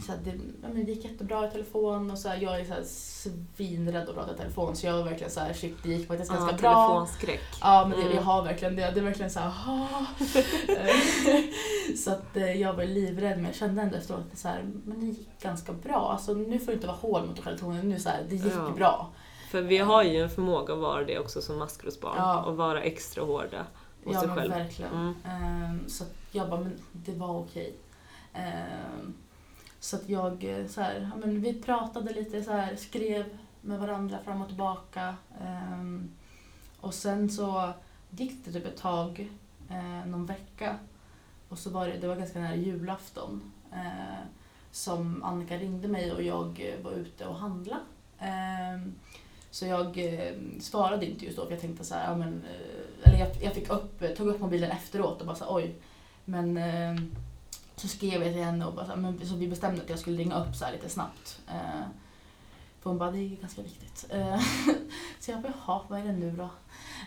[0.06, 0.30] så det,
[0.62, 4.08] ja, men det gick jättebra i telefon och så här, jag är så här svinrädd
[4.08, 6.50] att prata i telefon så jag var verkligen så här, shit det gick faktiskt ganska
[6.52, 6.86] Ja, bra.
[6.88, 7.40] telefonskräck.
[7.60, 8.16] Ja men det, Mm.
[8.16, 8.90] jag har verkligen det.
[8.94, 9.50] Det är verkligen så här,
[11.96, 14.64] Så att eh, jag var livrädd men jag kände ändå efteråt att det, så här,
[14.84, 16.10] men det gick ganska bra.
[16.12, 18.52] Alltså nu får du inte vara hård mot dig själv nu så här, det gick
[18.56, 18.72] Ja.
[18.76, 19.10] bra.
[19.50, 22.14] För vi har ju en förmåga att vara det också som maskrosbarn.
[22.16, 22.42] Ja.
[22.44, 23.66] Och vara extra hårda
[24.04, 24.50] mot Ja sig själv.
[24.52, 24.92] verkligen.
[24.92, 25.14] Mm.
[25.24, 27.74] Ehm, så att jag bara, men det var okej.
[28.34, 29.14] Ehm,
[29.80, 33.78] så att jag eh, så här, ja, men vi pratade lite så här, skrev med
[33.78, 35.14] varandra fram och tillbaka.
[35.40, 36.10] Ehm,
[36.80, 37.72] och sen så
[38.10, 39.30] gick det typ ett tag,
[39.70, 40.78] eh, någon vecka.
[41.48, 43.52] Och så var det, det var ganska nära julafton.
[43.72, 44.24] Eh,
[44.70, 47.80] som Annika ringde mig och jag eh, var ute och handlade.
[48.18, 48.94] Ehm,
[49.50, 52.42] så jag eh, svarade inte just då för jag tänkte så här, ja, men,
[53.02, 55.74] eller jag, jag fick upp, tog upp mobilen efteråt och bara så här, oj.
[56.24, 56.94] Men eh,
[57.76, 59.98] så skrev jag till henne och bara så, här, men, så vi bestämde att jag
[59.98, 61.40] skulle ringa upp så här lite snabbt.
[61.48, 61.86] Eh,
[62.80, 64.06] för hon bara, det är ganska viktigt.
[64.08, 64.40] Eh,
[65.20, 66.50] så jag bara, jaha, vad är det nu då?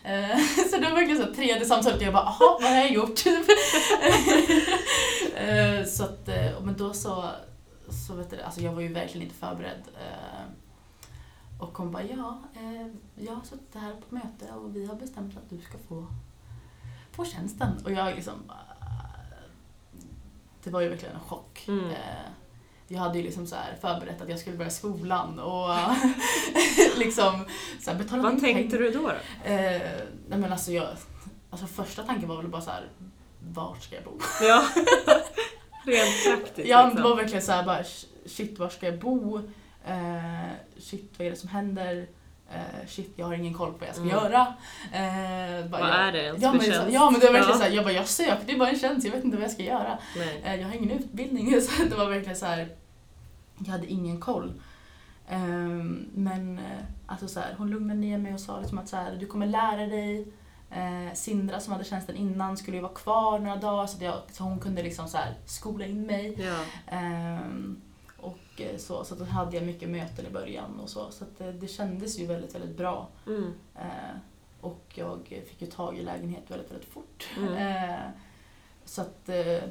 [0.09, 0.37] Eh,
[0.71, 3.25] så det var verkligen så tredje samtalet och jag bara, jaha, vad har jag gjort?
[5.35, 7.29] eh, så att, eh, men då så,
[8.07, 9.83] så vet du, alltså jag var ju verkligen inte förberedd.
[9.99, 10.43] Eh,
[11.59, 15.37] och hon bara, ja, eh, jag har suttit här på möte och vi har bestämt
[15.37, 16.07] att du ska få,
[17.11, 17.85] få tjänsten.
[17.85, 18.72] Och jag liksom, bara,
[20.63, 21.65] det var ju verkligen en chock.
[21.67, 21.89] Mm.
[21.89, 21.95] Eh,
[22.87, 25.69] jag hade ju liksom så förberett att jag skulle börja skolan och
[26.97, 27.45] liksom
[27.81, 29.01] så här betala Vad tänkte du då?
[29.01, 29.09] då?
[29.51, 29.81] Eh,
[30.27, 30.87] nej men alltså jag,
[31.49, 32.87] alltså första tanken var väl bara så här,
[33.53, 34.19] vart ska jag bo?
[34.41, 34.63] Ja.
[35.85, 37.03] Rent praktiskt Ja, det liksom.
[37.03, 37.83] var verkligen så här bara,
[38.25, 39.37] shit var ska jag bo?
[39.85, 42.07] Eh, shit vad är det som händer?
[42.53, 44.15] Eh, shit jag har ingen koll på vad jag ska Mm.
[44.15, 44.41] göra.
[44.93, 46.93] Eh, bara, Vad jag, är det ens ja, för men, tjänst?
[46.93, 47.63] ja men det var verkligen Ja.
[47.65, 49.97] såhär, jag bara jag sökte bara en tjänst, jag vet inte vad jag ska göra.
[50.43, 52.67] Eh, jag har ingen utbildning så det var verkligen så här.
[53.65, 54.53] jag hade ingen koll.
[55.29, 56.63] Ehm, men eh,
[57.07, 59.45] alltså så här, hon lugnade ner mig och sa liksom att så här, du kommer
[59.47, 60.27] lära dig.
[60.71, 64.15] Eh, Sindra som hade tjänsten innan skulle ju vara kvar några dagar så, att jag,
[64.31, 66.35] så hon kunde liksom så skola in mig.
[66.41, 66.55] Ja.
[66.97, 67.81] Ehm,
[68.53, 71.11] och eh, så, så att då hade jag mycket möten i början och så.
[71.11, 73.07] Så det, det kändes ju väldigt, väldigt bra.
[73.27, 73.53] Mm.
[73.75, 74.15] Eh,
[74.61, 77.29] och jag fick ju tag i lägenhet väldigt, väldigt fort.
[77.37, 77.53] Mm.
[77.53, 77.99] Eh,
[78.85, 79.63] så att, eh,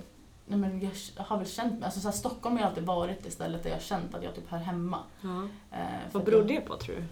[0.46, 3.24] nej men jag har väl känt mig, alltså så här, Stockholm har ju alltid varit
[3.24, 4.98] det stället där jag har känt att jag typ hör hemma.
[5.22, 5.78] Eh,
[6.10, 7.04] för Vad beror det på tror du?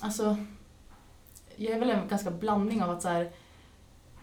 [0.00, 0.36] Alltså,
[1.56, 3.30] jag är väl en ganska blandning av att så här,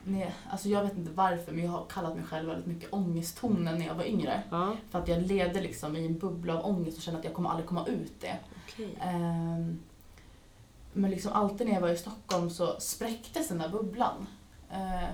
[0.03, 3.79] nej, alltså jag vet inte varför men jag har kallat mig själv väldigt mycket ångesttonen
[3.79, 4.43] när jag var yngre.
[4.49, 7.33] Ja, För att jag levde liksom i en bubbla av ångest och kände att jag
[7.33, 8.37] kommer aldrig komma ut det.
[8.67, 8.97] okej.
[9.01, 9.79] Ehm,
[10.93, 14.27] men liksom alltid när jag var i Stockholm så spräcktes den där bubblan.
[14.71, 15.09] Eh,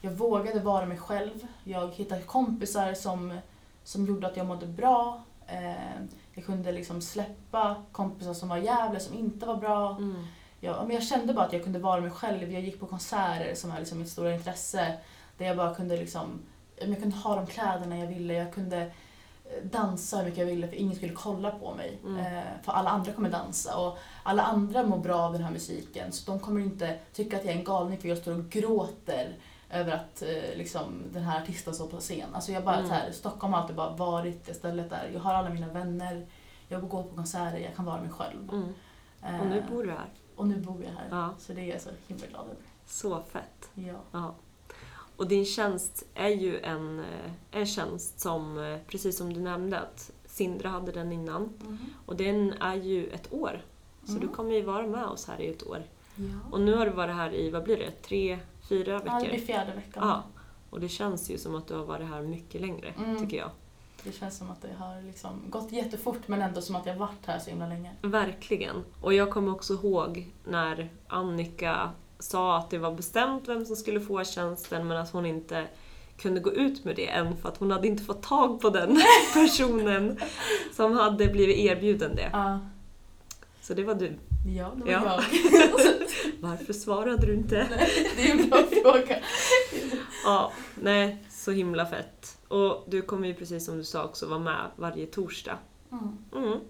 [0.00, 1.46] jag vågade vara mig själv.
[1.64, 3.38] Jag hittade kompisar som,
[3.84, 5.22] som gjorde att jag mådde bra.
[5.46, 6.02] Eh,
[6.34, 9.96] jag kunde liksom släppa kompisar som var jävla som inte var bra.
[9.96, 10.26] Mm.
[10.60, 12.52] Jag, men jag kände bara att jag kunde vara mig själv.
[12.52, 14.96] Jag gick på konserter som är liksom mitt stora intresse.
[15.38, 16.40] Där jag bara kunde liksom,
[16.76, 18.34] jag kunde ha de kläderna jag ville.
[18.34, 21.98] Jag kunde eh, dansa hur mycket jag ville för ingen skulle kolla på mig.
[22.04, 22.36] Mm.
[22.36, 26.12] Eh, för alla andra kommer dansa och alla andra mår bra av den här musiken.
[26.12, 29.36] Så de kommer inte tycka att jag är en galning för jag står och gråter
[29.70, 32.34] över att eh, liksom, den här artisten står på scen.
[32.34, 32.88] Alltså jag bara, Mm.
[32.88, 36.26] så här, Stockholm har alltid bara varit det stället där jag har alla mina vänner,
[36.68, 38.48] jag går på konserter, jag kan vara mig själv.
[38.52, 39.40] Mm.
[39.40, 40.06] Och nu bor du här.
[40.40, 41.08] Och nu bor jag här.
[41.10, 41.34] Ja.
[41.38, 42.56] Så det är jag så himla glad över.
[42.86, 43.70] Så fett.
[43.74, 44.00] Ja.
[44.12, 44.34] Ja.
[45.16, 49.80] Och din tjänst är ju en, eh, en tjänst som, eh, precis som du nämnde,
[49.80, 51.48] att Sindra hade den innan.
[52.06, 53.62] Och den är ju ett år.
[54.04, 54.20] Så Mm.
[54.22, 55.82] du kommer ju vara med oss här i ett år.
[56.16, 56.24] Ja.
[56.50, 58.38] Och nu har du varit här i, vad blir det, tre,
[58.68, 59.28] fyra ja, det veckor?
[59.36, 60.08] blir fjärde veckan.
[60.08, 60.22] Ja.
[60.70, 63.18] Och det känns ju som att du har varit här mycket längre, Mm.
[63.20, 63.50] tycker jag.
[64.04, 67.26] Det känns som att det har liksom gått jättefort men ändå som att jag varit
[67.26, 67.90] här så himla länge.
[68.02, 68.84] Verkligen.
[69.00, 74.00] Och jag kommer också ihåg när Annika sa att det var bestämt vem som skulle
[74.00, 75.66] få tjänsten men att hon inte
[76.18, 79.00] kunde gå ut med det än för att hon hade inte fått tag på den
[79.34, 80.20] personen
[80.76, 82.30] som hade blivit erbjuden det.
[82.32, 82.60] Ja,
[83.62, 84.18] Så det var du.
[84.56, 85.02] ja det var Ja.
[85.04, 85.22] jag.
[86.40, 87.66] Varför svarade du inte?
[88.16, 89.16] det är en bra fråga.
[90.24, 92.36] Ja, nej, så himla fett.
[92.50, 95.58] Och du kommer ju precis som du sa också vara med varje torsdag.
[95.92, 96.18] Mm.
[96.36, 96.60] Mm.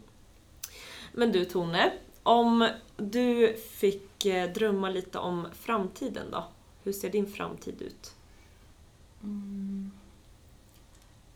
[1.13, 6.45] Men du Tone, om du fick eh, drömma lite om framtiden då?
[6.83, 8.15] Hur ser din framtid ut?
[9.23, 9.91] Mm.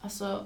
[0.01, 0.45] Alltså,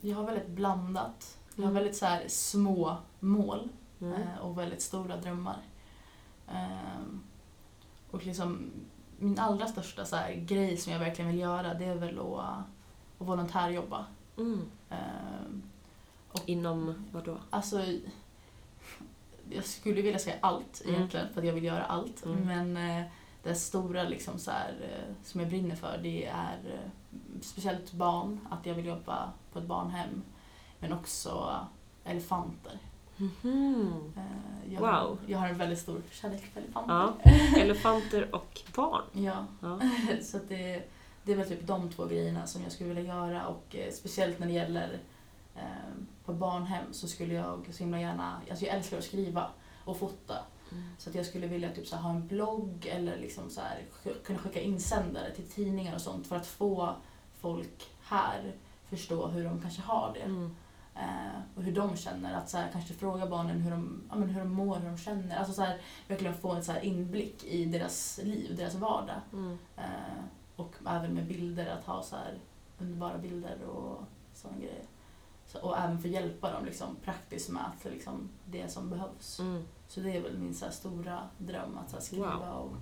[0.00, 1.38] jag har väldigt blandat.
[1.54, 1.74] Jag har Mm.
[1.74, 3.68] väldigt så här små mål
[4.00, 4.12] Mm.
[4.22, 5.58] eh, och väldigt stora drömmar.
[6.48, 7.22] Ehm,
[8.10, 8.70] och liksom,
[9.18, 12.56] min allra största så grej som jag verkligen vill göra det är väl att,
[13.18, 14.04] att volontärjobba.
[14.38, 14.60] Mm.
[14.90, 15.62] Ehm,
[16.46, 17.38] Inom vad då?
[17.50, 17.84] Alltså,
[19.50, 20.94] jag skulle vilja säga allt Mm.
[20.96, 22.24] egentligen för att jag vill göra allt.
[22.24, 22.40] Mm.
[22.74, 23.06] Men eh,
[23.42, 26.90] det stora liksom så här, eh, som jag brinner för det är eh,
[27.42, 30.22] speciellt barn, att jag vill jobba på ett barnhem.
[30.78, 31.60] Men också
[32.04, 32.78] elefanter.
[33.16, 34.12] Mhm.
[34.16, 35.18] Eh, jag, Wow.
[35.26, 36.94] jag har en väldigt stor kärlek för elefanter.
[37.24, 37.30] Ja.
[37.60, 39.02] Elefanter och barn.
[39.12, 39.80] Ja, Ja.
[40.22, 40.82] så det,
[41.26, 44.38] det är väl typ de två grejerna som jag skulle vilja göra och eh, speciellt
[44.38, 44.98] när det gäller
[45.56, 45.62] eh,
[46.24, 49.50] på barnhem så skulle jag så himla gärna, alltså jag älskar att skriva
[49.84, 50.38] och fota.
[50.98, 53.82] Så att jag skulle vilja typ så här, ha en blogg eller liksom så här,
[54.24, 56.94] kunna skicka insändare till tidningar och sånt för att få
[57.40, 58.54] folk här
[58.88, 60.20] förstå hur de kanske har det.
[60.20, 60.56] Mm.
[60.94, 62.34] Eh, och hur de känner.
[62.34, 64.98] Att så här, kanske fråga barnen hur de, ja, men hur de mår, hur de
[64.98, 65.36] känner.
[65.36, 69.20] Alltså så här, verkligen få en så här inblick i deras liv, deras vardag.
[69.32, 69.58] Mm.
[69.76, 70.24] Eh,
[70.56, 72.38] och även med bilder, att ha så här
[72.78, 74.02] underbara bilder och
[74.34, 74.82] sådana grejer.
[75.46, 79.40] Så, och även få hjälpa dem liksom, praktiskt med att, liksom, det som behövs.
[79.40, 79.62] Mm.
[79.88, 82.48] Så det är väl min så här, stora dröm, att så här, skriva Wow.
[82.48, 82.72] och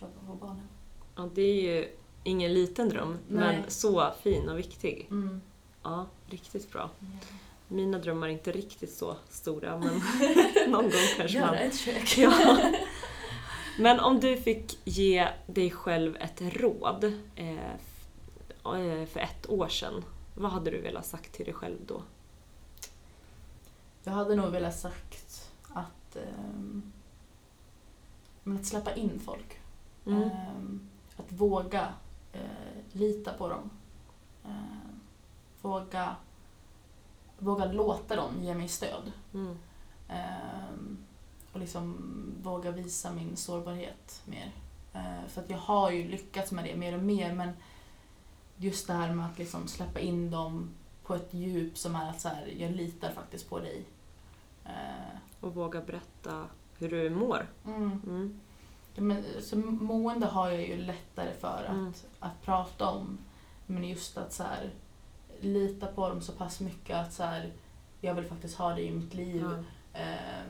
[0.00, 0.68] jobba på barnen.
[1.16, 1.88] Ja, det är ju
[2.24, 3.56] ingen liten dröm, Nej.
[3.60, 5.06] men så fin och viktig.
[5.10, 5.40] Mm.
[5.82, 6.90] Ja, riktigt bra.
[6.98, 7.06] Ja.
[7.68, 9.88] Mina drömmar är inte riktigt så stora, men
[10.70, 11.48] någon gång kanske man...
[11.54, 12.18] Göra ett kök.
[12.18, 12.58] Ja.
[13.78, 17.04] Men om du fick ge dig själv ett råd
[17.34, 17.70] eh,
[18.64, 20.04] eh, för ett år sedan,
[20.34, 22.02] vad hade du velat sagt till dig själv då?
[24.04, 26.92] Jag hade nog velat sagt att, ehm,
[28.42, 29.60] men att släppa in folk.
[30.06, 30.22] Mm.
[30.22, 31.94] Ehm, att våga
[32.32, 32.40] eh,
[32.92, 33.70] lita på dem.
[34.44, 35.00] Ehm,
[35.62, 36.16] våga,
[37.38, 39.12] våga låta dem ge mig stöd.
[39.34, 39.58] Mm.
[41.56, 41.96] Och liksom
[42.42, 44.52] våga visa min sårbarhet mer.
[44.94, 47.50] Eh, för att jag har ju lyckats med det mer och mer men
[48.56, 50.70] just det här med att liksom släppa in dem
[51.04, 53.84] på ett djup som är att så här, jag litar faktiskt på dig.
[54.64, 56.44] Eh, Och våga berätta
[56.78, 57.46] hur du mår.
[57.66, 58.00] mm.
[58.06, 58.40] Mm.
[58.96, 61.92] Men, så mående har jag ju lättare för att, Mm.
[62.18, 63.18] att prata om.
[63.66, 64.70] Men just att så här,
[65.40, 67.52] lita på dem så pass mycket att så här,
[68.00, 69.46] jag vill faktiskt ha dig i mitt liv.
[69.92, 70.42] Eh,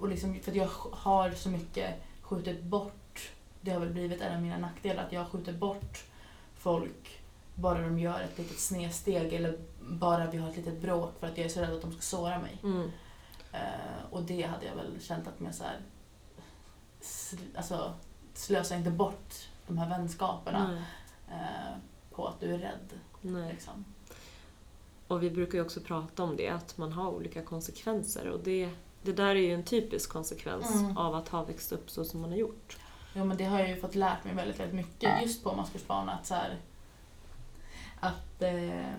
[0.00, 3.30] och liksom, för att jag har så mycket skjutit bort,
[3.60, 6.04] det har väl blivit en av mina nackdelar, att jag har skjutit bort
[6.54, 7.20] folk
[7.54, 11.38] bara de gör ett litet snedsteg eller bara vi har ett litet bråk för att
[11.38, 12.58] jag är så rädd att de ska såra mig.
[12.62, 12.90] Mm.
[13.52, 15.80] Eh, och det hade jag väl känt att jag så här,
[17.00, 17.94] sl- alltså,
[18.34, 20.82] slösa inte bort de här vänskaperna Nej.
[21.40, 21.76] eh,
[22.10, 23.00] på att du är rädd.
[23.20, 23.52] Nej.
[23.52, 23.84] Liksom.
[25.08, 28.28] Och vi brukar ju också prata om det, att man har olika konsekvenser.
[28.28, 28.70] Och det,
[29.02, 30.96] det där är ju en typisk konsekvens Mm.
[30.96, 32.78] av att ha växt upp så som man har gjort.
[33.14, 36.12] Jo men det har jag ju fått lärt mig väldigt, väldigt mycket just på maskersbana
[36.12, 36.56] att så här,
[38.00, 38.92] att eh,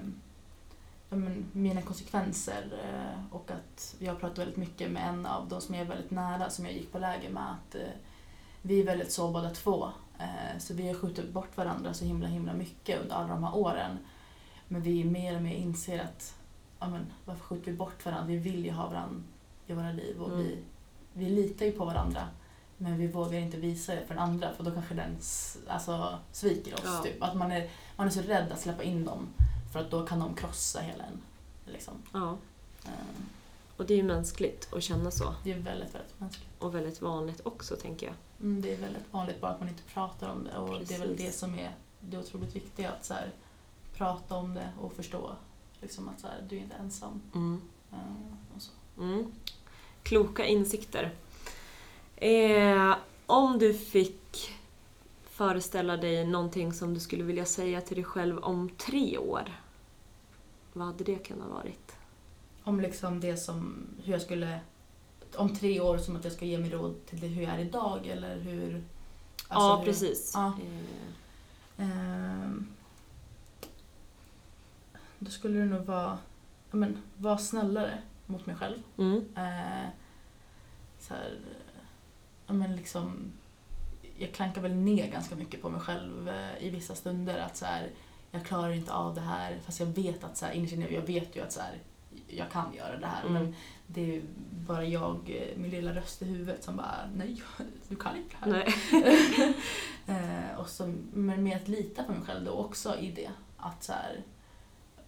[1.09, 5.61] men mina konsekvenser eh, och att jag har pratat väldigt mycket med en av de
[5.61, 7.81] som är väldigt nära som jag gick på läger med att eh,
[8.61, 9.89] vi är väldigt så båda två.
[10.19, 13.57] Eh, så vi har skjutit bort varandra så himla himla mycket under alla de här
[13.57, 13.97] åren.
[14.67, 16.35] Men vi mer och mer inser att
[16.79, 18.25] ja, men, varför skjuter vi bort varandra?
[18.27, 19.23] Vi vill ju ha varandra
[19.69, 20.39] i våra liv och Mm.
[20.43, 20.57] vi,
[21.13, 22.27] vi litar ju på varandra.
[22.77, 25.17] Men vi vågar inte visa det för den andra för då kanske den
[25.67, 26.81] alltså, sviker oss.
[26.85, 27.01] Ja.
[27.03, 27.23] Typ.
[27.23, 29.27] Att man är, man är så rädd att släppa in dem
[29.73, 31.21] för att då kan de krossa hela en.
[31.65, 31.93] Liksom.
[32.13, 32.37] Ja.
[32.85, 32.91] Eh,
[33.77, 35.35] Och det är ju mänskligt att känna så.
[35.43, 36.49] Det är väldigt, väldigt mänskligt.
[36.59, 38.15] Och väldigt vanligt också, tänker jag.
[38.41, 40.99] Mm, det är väldigt vanligt bara att man inte pratar om det och det är
[40.99, 41.25] väl Precis.
[41.25, 43.31] det som är det otroligt viktiga att så här,
[43.93, 45.31] prata om det och förstå
[45.81, 47.21] liksom att så här, du är inte ensam.
[47.35, 47.61] Mm.
[47.91, 47.97] Eh,
[48.55, 48.71] och så.
[50.03, 51.11] Kloka insikter.
[52.15, 52.95] Eh,
[53.25, 54.51] om du fick
[55.29, 59.61] föreställa dig någonting som du skulle vilja säga till dig själv om tre år,
[60.73, 61.95] vad hade det kunnat varit?
[62.63, 64.59] Om liksom det som, hur jag skulle,
[65.35, 67.59] om tre år som att jag ska ge mig råd till det, hur jag är
[67.59, 68.73] idag eller hur...
[69.47, 70.31] alltså ja, hur- precis.
[70.35, 70.47] Ja.
[70.47, 71.09] Eh,
[71.81, 72.67] Ehm,
[75.19, 76.17] då skulle det nog vara,
[76.71, 78.77] men, var snällare mot mig själv.
[78.97, 79.25] Mm.
[79.35, 79.89] Eh,
[80.99, 81.39] så här,
[82.47, 83.31] ja men liksom,
[84.17, 87.37] jag klankar väl ner ganska mycket på mig själv eh, i vissa stunder.
[87.39, 87.89] Att så här,
[88.31, 89.59] jag klarar inte av det här.
[89.65, 91.79] Fast jag vet att så här, innerst inne, jag vet ju att så här,
[92.27, 93.21] jag kan göra det här.
[93.21, 93.33] Mm.
[93.33, 93.55] Men
[93.87, 94.21] det är
[94.67, 97.41] bara jag, eh, min lilla röst i huvudet som bara, nej,
[97.87, 99.53] du kan inte det här.
[100.07, 103.29] Eh, och så, men med att lita på mig själv då också i det.
[103.57, 104.23] Att så här,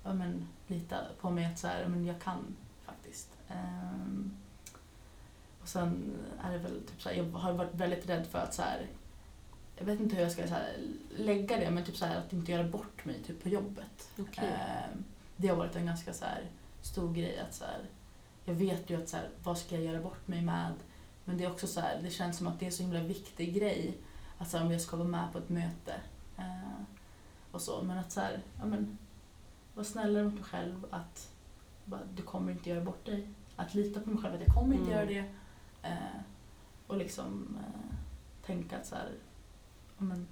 [0.04, 2.56] ja, men, lita på mig att så här, men jag kan
[3.52, 4.38] Ehm,
[5.62, 8.54] och sen är det väl typ så här, jag har varit väldigt rädd för att
[8.54, 8.88] så här,
[9.76, 10.78] jag vet inte hur jag ska så här,
[11.18, 14.10] lägga det, men typ så här, att inte göra bort mig typ på jobbet.
[14.20, 14.50] Okej.
[14.50, 15.04] Ehm,
[15.38, 16.26] det har varit en ganska så
[16.82, 17.40] stor grej.
[17.40, 17.66] att så
[18.46, 20.74] Jag vet ju att så vad ska jag göra bort mig med?
[21.26, 23.00] Men det är också så här, det känns som att det är en så himla
[23.00, 23.98] viktig grej.
[24.38, 25.94] Att så om jag ska vara med på ett möte.
[26.38, 26.84] Eh,
[27.52, 27.82] och så.
[27.82, 28.22] Men att så
[28.60, 28.98] ja men,
[29.74, 30.86] vara snällare mot mig själv.
[30.90, 31.32] Att
[31.86, 33.28] bara, du kommer inte göra bort dig.
[33.56, 34.98] Att lita på mig själv att jag kommer inte Mm.
[34.98, 35.24] göra det.
[35.90, 36.22] Eh,
[36.88, 37.96] och liksom eh,
[38.46, 39.10] tänka att så här,
[39.98, 40.28] men,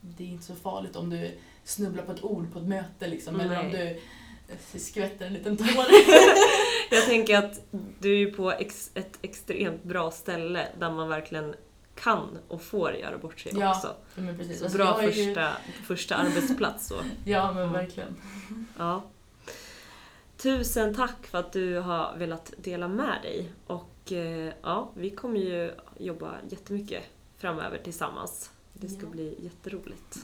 [0.00, 3.40] det är inte så farligt om du snubblar på ett ord på ett möte liksom.
[3.40, 4.00] Eller om du
[4.78, 5.66] skvätter en liten tår.
[6.90, 7.60] Jag tänker att
[8.00, 11.54] du är ju på ex, ett extremt bra ställe där man verkligen
[11.94, 13.94] kan och får göra bort sig Ja, också.
[14.14, 14.58] Men precis.
[14.58, 15.52] Så Alltså, bra har ju- första,
[15.86, 16.94] första arbetsplats så.
[17.24, 18.16] Ja men verkligen.
[18.78, 19.04] Ja.
[20.42, 23.52] Tusen tack för att du har velat dela med dig.
[23.66, 27.02] Och eh, ja, vi kommer ju jobba jättemycket
[27.36, 28.50] framöver tillsammans.
[28.72, 29.08] Det ska Ja.
[29.10, 30.18] bli jätteroligt.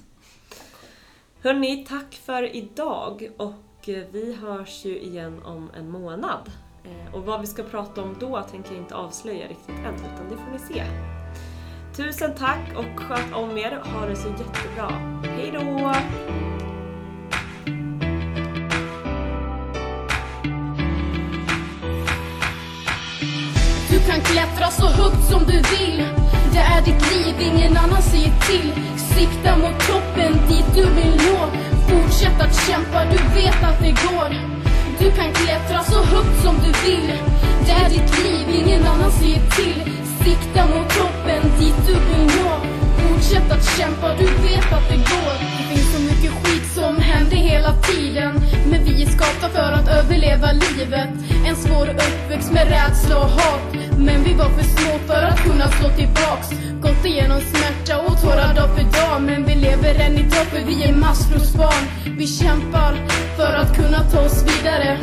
[1.43, 6.51] Hörni, tack för idag och eh, vi hörs ju igen om en månad.
[6.85, 10.29] Eh, Och vad vi ska prata om då tänker jag inte avslöja riktigt än, utan
[10.31, 10.85] det får ni se.
[11.97, 13.77] Tusen tack och sköt om er.
[13.77, 14.89] Ha det så jättebra.
[15.25, 15.51] Hej
[24.15, 26.05] kan klättra så högt som du vill.
[26.53, 28.73] Det är ditt liv, ingen annan säger till.
[28.97, 31.39] Sikta mot toppen, dit du vill nå.
[31.89, 34.31] Fortsätt att kämpa, du vet att det går.
[34.99, 37.13] Du kan klättra så högt som du vill.
[37.67, 39.83] Det är ditt liv, ingen annan säger till.
[40.25, 42.51] Sikta mot toppen, dit du vill nå.
[42.99, 45.64] Fortsätt att kämpa, du vet att det går
[46.95, 48.41] som händer hela tiden
[48.71, 51.09] Men vi är skapta för att överleva livet.
[51.47, 53.63] En svår uppväxt med rädsla och hat.
[53.99, 56.49] Men vi var för små för att kunna slå tillbaks.
[56.83, 59.23] Gått igenom smärta och tårar dag för dag.
[59.23, 61.85] Men vi lever än idag för vi är maskrosbarn.
[62.19, 62.93] Vi kämpar
[63.37, 64.99] för att kunna ta oss vidare.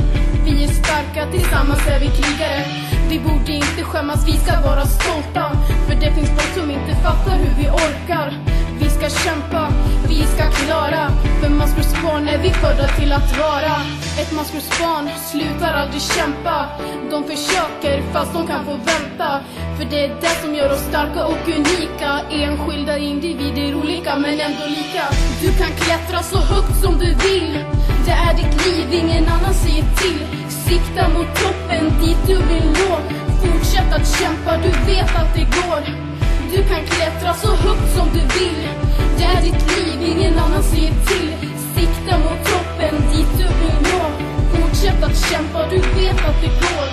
[0.45, 2.61] Vi är starka, tillsammans är vi krigare.
[3.09, 5.45] Vi borde inte skämmas, vi ska vara stolta.
[5.87, 8.27] För det finns folk som inte fattar hur vi orkar.
[9.01, 9.73] Vi ska kämpa,
[10.09, 11.11] vi ska klara.
[11.41, 13.75] För maskrosbarn är vi födda till att vara.
[14.21, 16.65] Ett maskrosbarn slutar aldrig kämpa.
[17.11, 19.39] De försöker fast de kan få vänta.
[19.77, 22.11] För det är det som gör oss starka och unika.
[22.29, 25.05] Enskilda individer olika men ändå lika.
[25.41, 27.59] Du kan klättra så högt som du vill.
[28.05, 30.21] Det är ditt liv, ingen annan säger till.
[30.49, 32.97] Sikta mot toppen, dit du vill nå.
[33.41, 36.11] Fortsätt att kämpa, du vet att det går.
[36.51, 38.90] Du kan klättra så högt som du vill.
[39.31, 41.31] Det är ditt liv, ingen annan säger till.
[41.75, 44.03] Sikta mot toppen, dit du vill nå.
[44.53, 46.87] Fortsätt att kämpa, du vet att det går.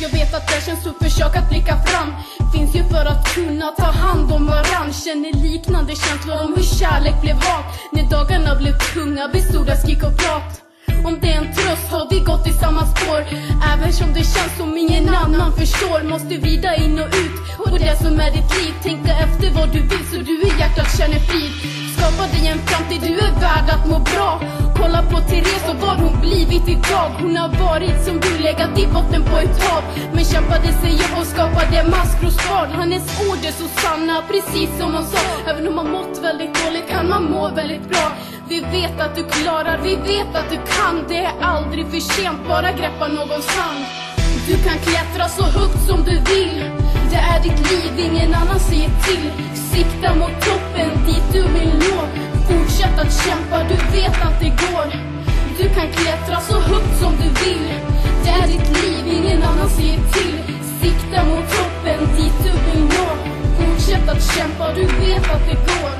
[0.00, 2.12] Jag vet att det känns tufft, försök att blicka fram.
[2.54, 4.92] Finns ju för att kunna ta hand om varann.
[4.92, 7.64] Känner liknande känslor om hur kärlek blev hat.
[7.92, 10.67] När dagarna blev tunga bestod av skrik och prat.
[11.04, 13.20] Om det är en tröst har vi gått i samma spår.
[13.72, 17.96] Även som det känns som ingen annan förstår Måste vrida in och ut på det
[18.02, 18.72] som är ditt liv.
[18.82, 21.52] Tänka efter vad du vill så du i hjärtat känner frid.
[21.96, 24.40] Skapa dig en framtid, du är värd att må bra.
[24.78, 27.08] Kolla på Therese och vad hon blivit idag.
[27.22, 29.82] Hon har varit som du, legat i botten på ett hav.
[30.14, 32.70] Men kämpade sig upp och skapade maskrosbarn.
[32.80, 35.18] Hennes ord är så sanna, precis som hon sa.
[35.50, 38.06] Även om man mått väldigt dåligt kan man må väldigt bra
[38.48, 41.04] vi vet att du klarar, vi vet att du kan.
[41.08, 43.84] Det är aldrig för sent, bara greppa någons hand.
[44.48, 46.64] Du kan klättra så högt som du vill.
[47.10, 49.30] Det är ditt liv, ingen annan säger till.
[49.72, 51.98] Sikta mot toppen, dit du vill nå.
[52.48, 54.86] Fortsätt att kämpa, du vet att det går.
[55.58, 57.68] Du kan klättra så högt som du vill.
[58.24, 60.38] Det är ditt liv, ingen annan säger till.
[60.80, 63.08] Sikta mot toppen, dit du vill nå.
[63.58, 65.97] Fortsätt att kämpa, du vet att det går.